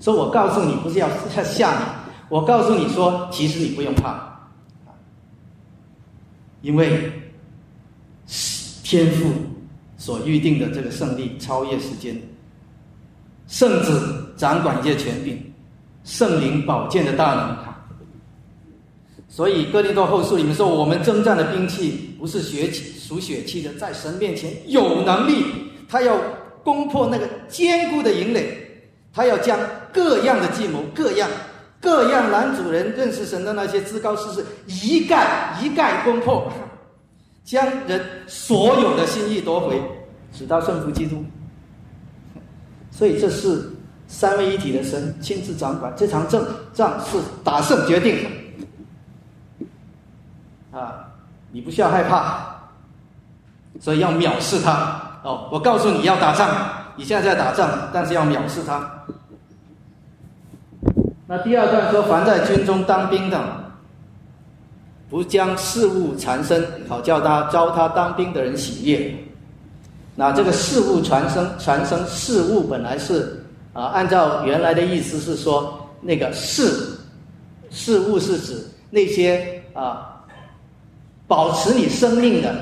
[0.00, 1.08] 说我告诉你，不是要
[1.42, 1.84] 吓你，
[2.28, 4.50] 我告诉你说，其实你不用怕，
[6.60, 7.10] 因为。
[8.84, 9.32] 天赋
[9.96, 12.14] 所预定的这个胜利超越时间，
[13.46, 15.42] 圣子掌管一切权柄，
[16.04, 17.56] 圣灵宝剑的大能。
[19.28, 25.46] 所以哥林多后书里面说，我们征战的兵器不是血气属血气的，在神面前有能力，
[25.88, 26.14] 他要
[26.64, 28.56] 攻破那个坚固的营垒，
[29.12, 29.58] 他要将
[29.92, 31.28] 各样的计谋、各样
[31.80, 36.50] 各样男主人认识神的那些至高事事一概一概攻破，
[37.44, 39.80] 将人所有的心意夺回，
[40.32, 41.24] 直到顺服基督。
[42.90, 43.70] 所以这是
[44.06, 48.30] 三位一体的神亲自掌管这场仗，仗是打胜决定的。
[50.78, 51.08] 啊，
[51.50, 52.54] 你不需要害怕，
[53.80, 55.08] 所以要藐视他。
[55.22, 56.50] 哦，我告诉你要打仗，
[56.96, 59.04] 你现在在打仗，但是要藐视他。
[61.26, 63.40] 那第二段说，凡在军中当兵的，
[65.08, 69.14] 不将事物缠身，好叫他招他当兵的人喜悦。
[70.14, 76.98] 那这个事物传声传声事物本来是啊，按照原来的意思是说，那个事
[77.70, 80.08] 事物是指那些啊。
[81.28, 82.54] 保持你生命的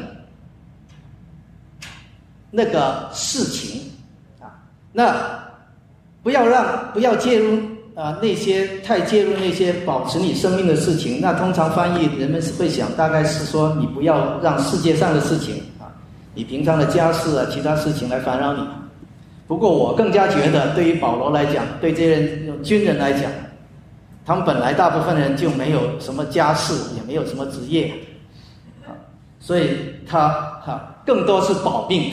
[2.50, 3.80] 那个事情
[4.40, 4.50] 啊，
[4.92, 5.14] 那
[6.22, 7.58] 不要让不要介入
[7.94, 11.20] 啊那些太介入那些保持你生命的事情。
[11.20, 15.86] 那通常翻译人们是会想，大概是说你不要让世界上的事情啊，
[16.34, 18.60] 你平常的家事啊其他事情来烦扰你。
[19.46, 23.30] 不过我更加觉得，对于保罗来讲，对这些人军人来讲，
[24.24, 27.92] 他们本来大部分人就没有什么家事，也没有什么职业。
[28.86, 28.94] 啊
[29.42, 29.70] 所以
[30.06, 30.28] 他
[30.62, 32.12] 哈更多是保命，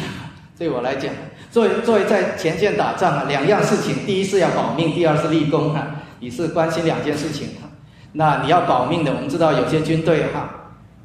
[0.58, 1.14] 对我来讲，
[1.52, 5.86] 作为作为在前线打仗啊，两样事情，第一是要保命，第二是立功哈，
[6.20, 7.50] 你是关心两件事情。
[8.14, 10.50] 那你要保命的，我们知道有些军队哈，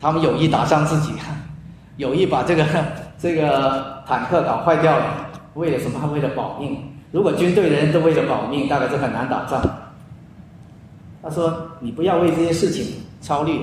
[0.01, 1.13] 他们有意打伤自己，
[1.99, 2.65] 有意把这个
[3.21, 6.11] 这个坦克搞坏掉了，为了什么？
[6.13, 6.79] 为了保命。
[7.11, 9.61] 如果军队的人都为了保命，大概是很难打仗。
[11.23, 12.87] 他说：“你不要为这些事情
[13.21, 13.61] 操虑，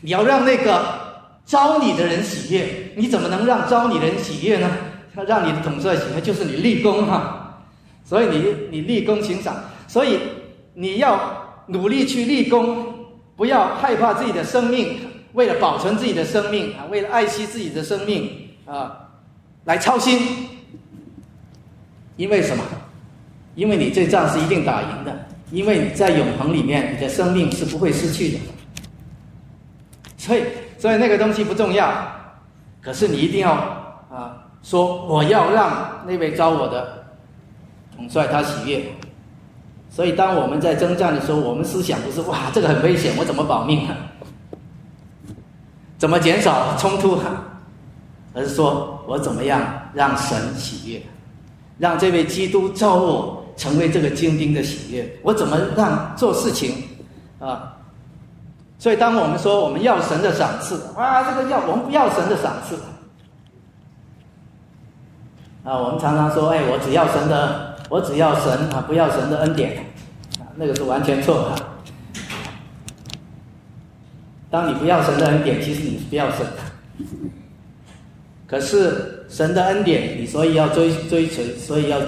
[0.00, 1.02] 你要让那个。”
[1.46, 4.70] 招你的人喜悦，你怎么能让招你的人喜悦呢？
[5.14, 7.62] 他让你的统帅喜悦，就是你立功哈。
[8.04, 9.54] 所以你你立功行赏，
[9.86, 10.18] 所以
[10.72, 12.86] 你要努力去立功，
[13.36, 14.98] 不要害怕自己的生命，
[15.34, 18.30] 为了保存自己的生命啊，为了爱惜自己的生命
[18.64, 19.08] 啊，
[19.64, 20.18] 来操心。
[22.16, 22.64] 因为什么？
[23.54, 28.38] 因为你这仗是一定打赢的，因为你在永恒里面，你的生命是不会失去的。
[30.16, 30.42] 所以。
[30.84, 31.90] 所以那个东西不重要，
[32.82, 33.52] 可是你一定要
[34.10, 35.72] 啊，说我要让
[36.06, 37.06] 那位招我的
[37.96, 38.84] 统帅他喜悦。
[39.88, 43.96] 所以当我们在征战的时候，我们思想不是哇，这个很危险，我怎么保命啊？
[45.96, 47.42] 怎么减少冲突啊？
[48.34, 49.62] 而是说我怎么样
[49.94, 51.02] 让神喜悦，
[51.78, 55.18] 让这位基督召我成为这个精兵的喜悦？
[55.22, 56.74] 我怎么让做事情
[57.38, 57.74] 啊？
[58.84, 62.76] 所以，当我们说我们要神的赏赐，啊，这个要我们不要神的赏赐，
[65.64, 69.78] 啊，我们常常说，哎，我只要神的，我只要神啊，不要神的恩典，
[70.38, 71.54] 啊，那个是完全错的。
[74.50, 77.06] 当你不要神的恩典，其实你是不要神的。
[78.46, 81.98] 可是神的恩典，你所以要追追随，所以要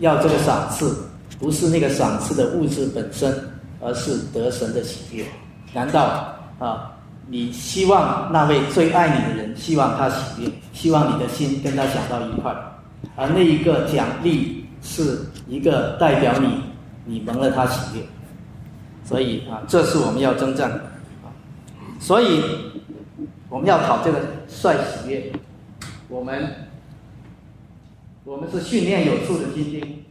[0.00, 0.94] 要这个赏赐，
[1.38, 3.34] 不是那个赏赐的物质本身，
[3.80, 5.24] 而是得神的喜悦。
[5.76, 6.90] 难道啊？
[7.28, 12.72] 你希望那位最爱你的人，希望他喜悦，希望你的心跟他想到一块儿，
[13.14, 16.62] 而那一个奖励是一个代表你，
[17.04, 18.02] 你蒙了他喜悦。
[19.04, 20.80] 所以啊，这是我们要征战的。
[22.00, 22.42] 所以
[23.50, 24.18] 我们要讨这个
[24.48, 25.30] 帅喜悦。
[26.08, 26.54] 我们
[28.24, 30.04] 我们是训练有素的精兵，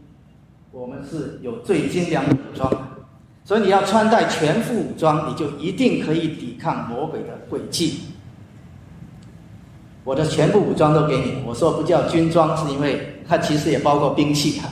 [0.72, 2.72] 我们是有最精良的武装。
[3.46, 8.02] 所以你要穿戴全副武装，你就一定可以抵抗魔鬼的诡计。
[10.04, 14.68] 我的全部武装都给你，我说不叫军装，是因为它其实也包括兵器哈。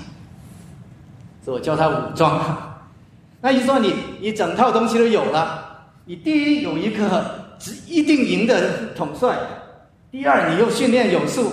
[1.43, 2.41] 所以我叫它武装。
[3.41, 7.25] 那你说你你整套东西都有了，你第一有一个
[7.87, 9.37] 一定赢的统帅，
[10.09, 11.51] 第二你又训练有素，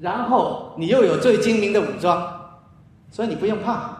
[0.00, 2.26] 然后你又有最精明的武装，
[3.08, 3.96] 所以你不用怕，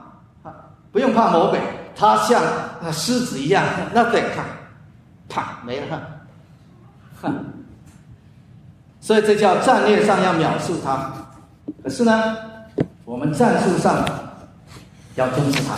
[0.91, 1.61] 不用怕魔鬼。
[2.01, 2.43] 他像
[2.91, 4.47] 狮子一样，那得看，
[5.29, 6.01] 啪没了，
[7.21, 7.45] 哼。
[9.03, 11.13] 所以这叫战略上要藐视他，
[11.83, 12.37] 可是呢，
[13.05, 14.03] 我们战术上
[15.15, 15.75] 要重视他。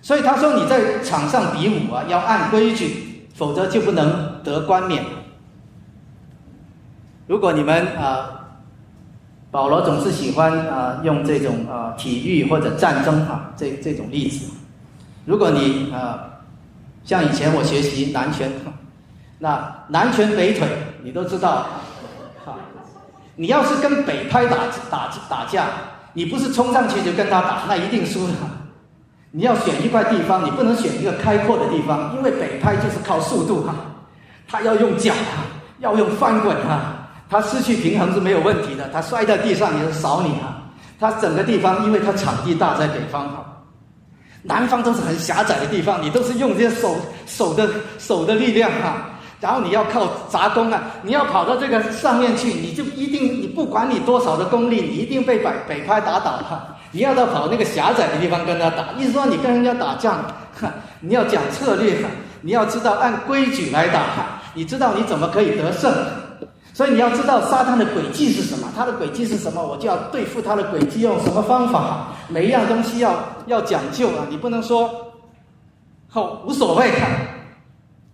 [0.00, 5.04] 所以他说你在场上比武啊，要按规矩，否则就不能得冠冕。
[7.26, 8.39] 如果你们啊
[9.50, 14.46] 保罗总是喜欢啊用这种啊体育或者战争啊这这种例子。
[15.24, 16.20] 如果你啊
[17.04, 18.50] 像以前我学习南拳，
[19.38, 20.68] 那南拳北腿
[21.02, 21.66] 你都知道，
[22.44, 22.54] 啊，
[23.36, 24.56] 你要是跟北派打
[24.90, 25.66] 打打架，
[26.12, 28.34] 你不是冲上去就跟他打，那一定输的。
[29.32, 33.74] 你要选一块地方，你不能选一个开阔的地方，因为北派就是靠速度哈，
[34.46, 35.46] 他要用脚啊，
[35.78, 36.99] 要用翻滚啊，
[37.30, 40.58] 他失去平衡是没有问题的，他摔在地上也是扫你啊。
[40.98, 43.42] 他整个地方，因为他场地大，在北方哈，
[44.42, 47.66] 南方都是很狭窄的地方，你都是用这些手手的
[47.98, 49.08] 手的力量哈，
[49.40, 56.76] 然后你要靠砸功啊，你要跑到这个上面去，你就一定你不管你多少的功力，你一定被北北派打倒哈。
[56.92, 60.24] 你要到跑那个狭窄的地方跟他打，意思说你跟人家打仗，
[61.00, 61.96] 你要讲策略，
[62.42, 64.02] 你要知道按规矩来打，
[64.52, 65.90] 你知道你怎么可以得胜，
[66.80, 74.90] 所以你要知道撒旦的诡计是什么，他的诡计是什么，我就要对付他的诡计用什么方法，每一样东西要要讲究啊，你不能说，
[76.08, 76.90] 好无所谓，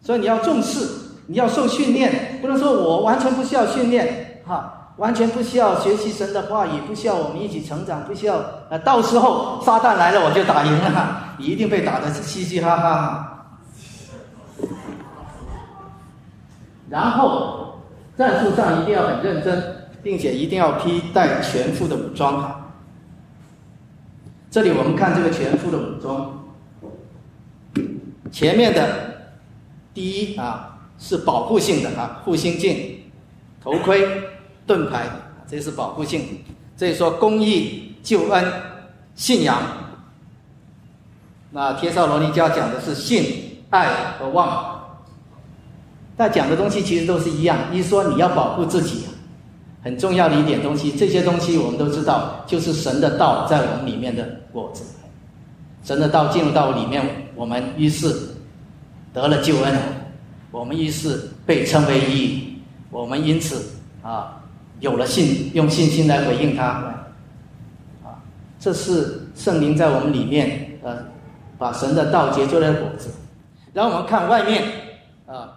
[0.03, 0.85] 所以你要重视，
[1.29, 4.73] 你要受训练，不能说我完全不需要训练，哈。
[4.97, 8.37] 完全不需要学习神的话语，不需要我们一起成长，不需要
[8.69, 13.47] 啊，到时候撒旦来了我就打赢了，你一定被打的嘻嘻哈哈。
[16.89, 17.76] 然后
[18.17, 22.73] 战术上一定要很认真，并且一定要披戴全副的武装。
[24.51, 26.45] 这里我们看这个全副的武装，
[28.33, 28.89] 前面的
[29.93, 33.01] 第一啊是保护性的啊，护心镜、
[33.63, 34.07] 头盔。
[34.67, 35.07] 盾牌，
[35.47, 36.23] 这是保护性；
[36.77, 38.45] 这说公益、救恩、
[39.15, 39.63] 信仰。
[41.53, 43.87] 那帖撒罗尼迦讲的是信、爱
[44.19, 44.76] 和望。
[46.17, 47.59] 但讲的东西其实都是一样。
[47.73, 49.05] 一说你要保护自己，
[49.83, 54.83] 很重要的一点东西，这些东西我们都知道，就是神的道在我们里面的果子。
[55.85, 57.05] 神的道进入到里面，
[57.35, 58.15] 我们于是
[59.13, 59.75] 得了救恩，
[60.51, 62.59] 我们于是被称为义，
[62.91, 63.63] 我们因此
[64.03, 64.33] 啊。
[64.81, 66.65] 有了信，用信心来回应他，
[68.05, 68.21] 啊，
[68.61, 70.99] 这是圣灵在我们里面，呃，
[71.57, 73.09] 把神的道结出来的果子。
[73.73, 74.65] 然后我们看外面，
[75.27, 75.56] 啊，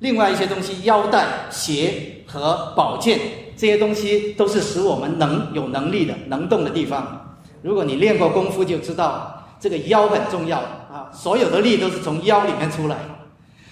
[0.00, 3.18] 另外一些东西，腰带、鞋和宝剑，
[3.56, 7.36] 这些东西都是使我们能有能力的、能动的地方。
[7.62, 12.96] 如果你练过功夫，就知道这个腰很重要啊，所有的力都是从腰里面出来，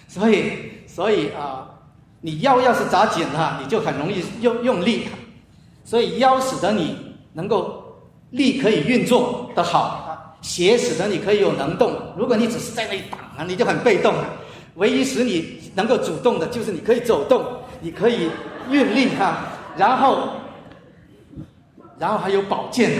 [0.07, 0.53] 所以，
[0.87, 1.67] 所以啊。
[2.21, 5.07] 你腰要是扎紧了，你就很容易用用力，
[5.85, 6.97] 所以腰使得你
[7.35, 7.81] 能够
[8.31, 11.93] 力可以运作的好，鞋使得你可以有能动。
[12.17, 14.13] 如果你只是在那里挡啊，你就很被动。
[14.75, 17.41] 唯一使你能够主动的就是你可以走动，
[17.81, 18.29] 你可以
[18.69, 19.45] 运力哈，
[19.77, 20.31] 然后，
[22.01, 22.99] 然后还有宝剑，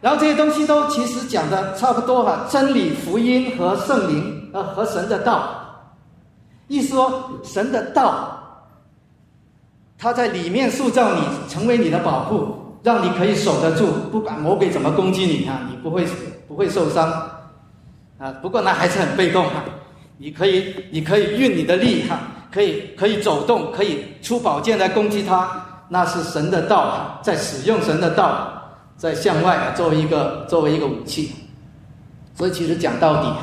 [0.00, 5.58] 然后这些东西都其实讲的差不多哈，真理、福音和圣灵呃和神的道。
[6.66, 8.38] 一说神的道，
[9.98, 16.06] 他在里面塑造你，成为你的保护，让你可以守得住，不管魔鬼怎么攻击你啊，你不会
[16.48, 17.12] 不会受伤
[18.18, 18.32] 啊。
[18.40, 19.62] 不过那还是很被动哈，
[20.22, 28.62] 你可以你可以运你的力哈，可以可以走动，可以出宝剑来攻击他，那是神的道，在使用神的道，
[28.96, 31.32] 在向外作为一个作为一个武器。
[32.36, 33.34] 所以其实讲到底，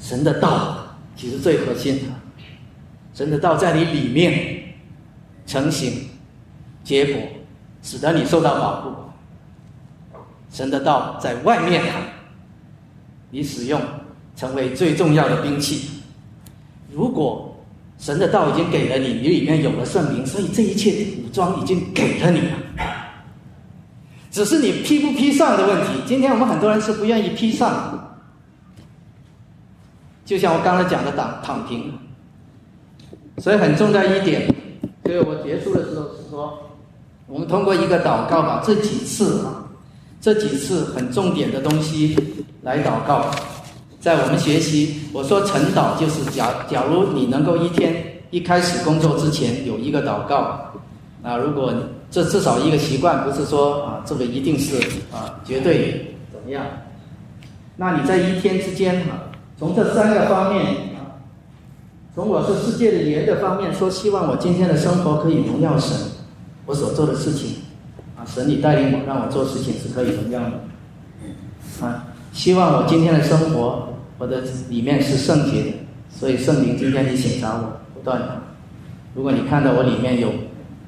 [0.00, 0.78] 神的道。
[1.14, 2.12] 其实最核心，
[3.14, 4.62] 神的道在你里面
[5.46, 6.06] 成型，
[6.84, 7.22] 结果
[7.80, 8.90] 使得你受到保护。
[10.50, 11.82] 神的道在外面，
[13.30, 13.80] 你使用
[14.36, 15.90] 成为最重要的兵器。
[16.92, 17.56] 如果
[17.98, 22.52] 神的道已经给了你，你里面有了圣灵，所以这一切武装已经给了你了，
[24.30, 26.02] 只是你披不披上的问题。
[26.06, 28.16] 今天我们很多人是不愿意披上。
[30.26, 31.92] 就像我刚才讲的，躺躺平，
[33.38, 34.46] 所以很重要一点。
[35.04, 36.58] 所以我结束的时候是说，
[37.26, 39.64] 我们通过一个祷告，把这几次啊，
[40.20, 42.16] 这几次很重点的东西
[42.62, 43.30] 来祷告。
[44.06, 50.70] 在我们学习，我说晨祷就是假假如你能够一天一开始工作之前有一个祷告，
[51.24, 51.74] 啊，如果
[52.08, 54.76] 这至少一个习惯，不是说啊这个一定是
[55.10, 56.64] 啊绝对怎么样，
[57.74, 59.24] 那你在一天之间哈。
[59.58, 61.18] 从这三个方面啊，
[62.14, 65.96] 从我是世界的盐的方面说，希望我今天的生活可以荣耀神，
[66.64, 67.56] 我所做的事情，
[68.16, 73.85] 啊，神你带领我，让我做事情是可以荣耀的，啊，希望我今天的生活，
[74.18, 75.72] 我的里面是圣洁的，
[76.08, 78.42] 所以圣灵今天你审查我，不断的，
[79.14, 80.32] 如果你看到我里面有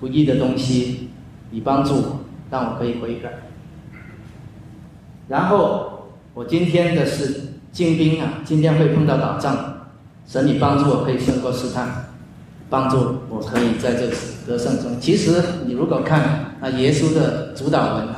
[0.00, 1.10] 不义的东西，
[1.50, 2.20] 你帮助我，
[2.50, 3.30] 让我可以悔改。
[5.28, 9.56] 然后我今天的是精兵啊，今天会碰到打仗，
[10.26, 12.06] 神你帮助我可以胜过试探，
[12.70, 12.96] 帮助
[13.28, 14.08] 我可以在这
[14.46, 14.98] 得胜中。
[14.98, 18.17] 其实你如果看啊耶稣的主导文啊，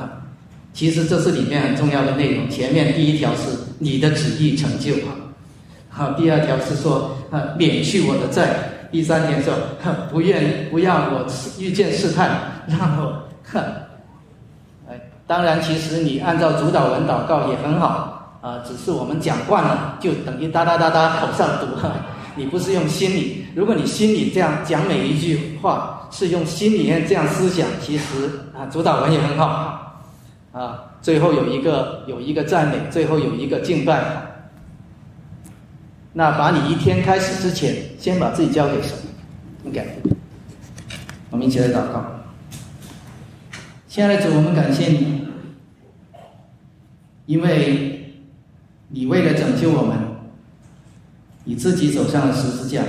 [0.73, 2.49] 其实这是里面很重要的内容。
[2.49, 5.15] 前面第一条是你的旨意成就啊，
[5.89, 8.47] 好，第二条是说啊免去我的债。
[8.91, 9.53] 第三天说，
[10.11, 11.25] 不愿不让我
[11.57, 13.23] 遇见试探，让我，
[14.89, 21.89] 哎，当然，其实你按照主导文祷告也很好啊，只是我们讲惯了，就等于哒哒哒哒口上读哈，
[22.35, 23.45] 你不是用心里。
[23.55, 29.90] 如果你心里这样讲每一句话，是用心里面这样思想，其实啊，主导文也很好
[30.51, 30.95] 啊。
[31.01, 34.27] 最后有一个有一个赞美，最后有一个敬拜。
[36.13, 38.91] 那把你一天开始之前，先把自己交给神
[39.65, 40.01] ，OK。
[41.29, 42.05] 我们一起来祷告。
[43.87, 45.27] 亲爱的主，我们感谢你，
[47.25, 48.13] 因为
[48.89, 49.97] 你为了拯救我们，
[51.45, 52.83] 你自己走上了十字架，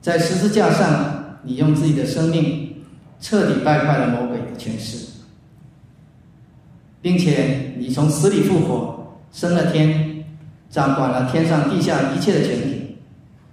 [0.00, 2.84] 在十字架上，你用自己的生命
[3.20, 5.03] 彻底败坏了魔鬼的权势，
[7.04, 10.24] 并且你从死里复活，升了天。
[10.70, 12.96] 掌管了天上地下一切的权柄，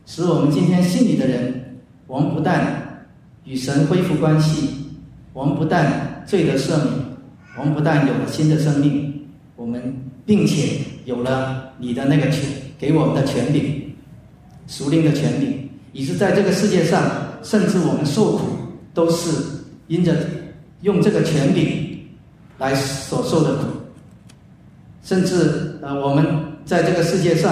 [0.08, 1.78] 使我们今天信你的人，
[2.08, 3.06] 我们不但
[3.44, 4.70] 与神恢复关系，
[5.32, 6.88] 我们不但罪得赦免，
[7.60, 9.96] 我们不但有了新的生命，我们
[10.26, 12.44] 并且有了你的那个权
[12.80, 13.94] 给我们的权柄，
[14.66, 17.04] 属灵的权柄，以致在这个世界上，
[17.44, 18.48] 甚至我们受苦，
[18.96, 19.30] 都是
[19.90, 20.16] 因着
[20.82, 21.91] 用这个权柄
[22.62, 23.64] 来所受的苦，
[25.04, 26.52] 甚至呃我们。
[26.64, 27.52] 在这个世界上，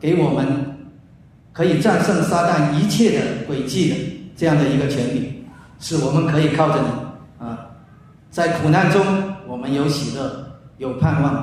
[0.00, 0.46] 给我们
[1.52, 3.96] 可以战胜撒旦一切的诡计的
[4.36, 5.44] 这样的一个权利，
[5.80, 7.44] 是我们可以靠着你。
[7.44, 7.66] 啊，
[8.30, 9.04] 在苦难中
[9.48, 10.46] 我们有喜乐，
[10.78, 11.34] 有盼望；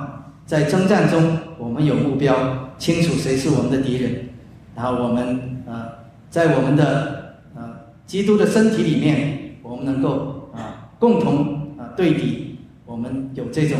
[0.45, 2.33] 在征战中我们有目标，
[2.79, 4.29] 清楚谁是我们的敌人，
[4.73, 5.91] 然后我们啊，
[6.29, 7.75] 在我们的啊
[8.07, 12.50] 基督的身体里面，我们能够啊共同啊对敌，
[12.91, 13.79] 我们有这种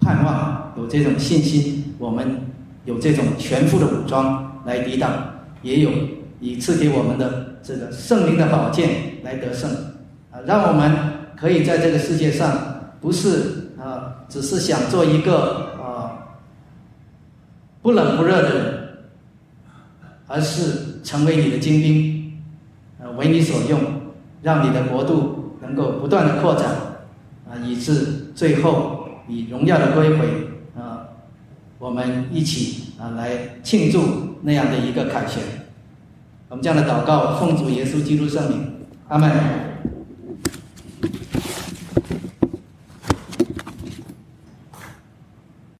[0.00, 2.40] 盼望，有这种信心，我们。
[2.84, 5.08] 有这种全副的武装来抵挡，
[5.62, 5.90] 也有
[6.40, 8.90] 以赐给我们的这个圣灵的宝剑
[9.22, 9.70] 来得胜，
[10.32, 10.92] 啊，让我们
[11.36, 12.58] 可以在这个世界上
[13.00, 16.26] 不是啊，只是想做一个啊
[17.82, 18.88] 不冷不热的人，
[20.26, 22.32] 而是成为你的精兵，
[23.00, 23.80] 呃，为你所用，
[24.42, 26.64] 让你的国度能够不断的扩展，
[27.48, 30.26] 啊，以致最后以荣耀的归回。
[30.76, 31.08] 啊
[31.78, 33.30] 我们一起啊来
[33.62, 34.00] 庆祝
[34.42, 35.42] 那样的一个凯旋。
[36.48, 38.74] 我们这样的祷告，奉主耶稣基督圣名，
[39.08, 39.71] 阿门。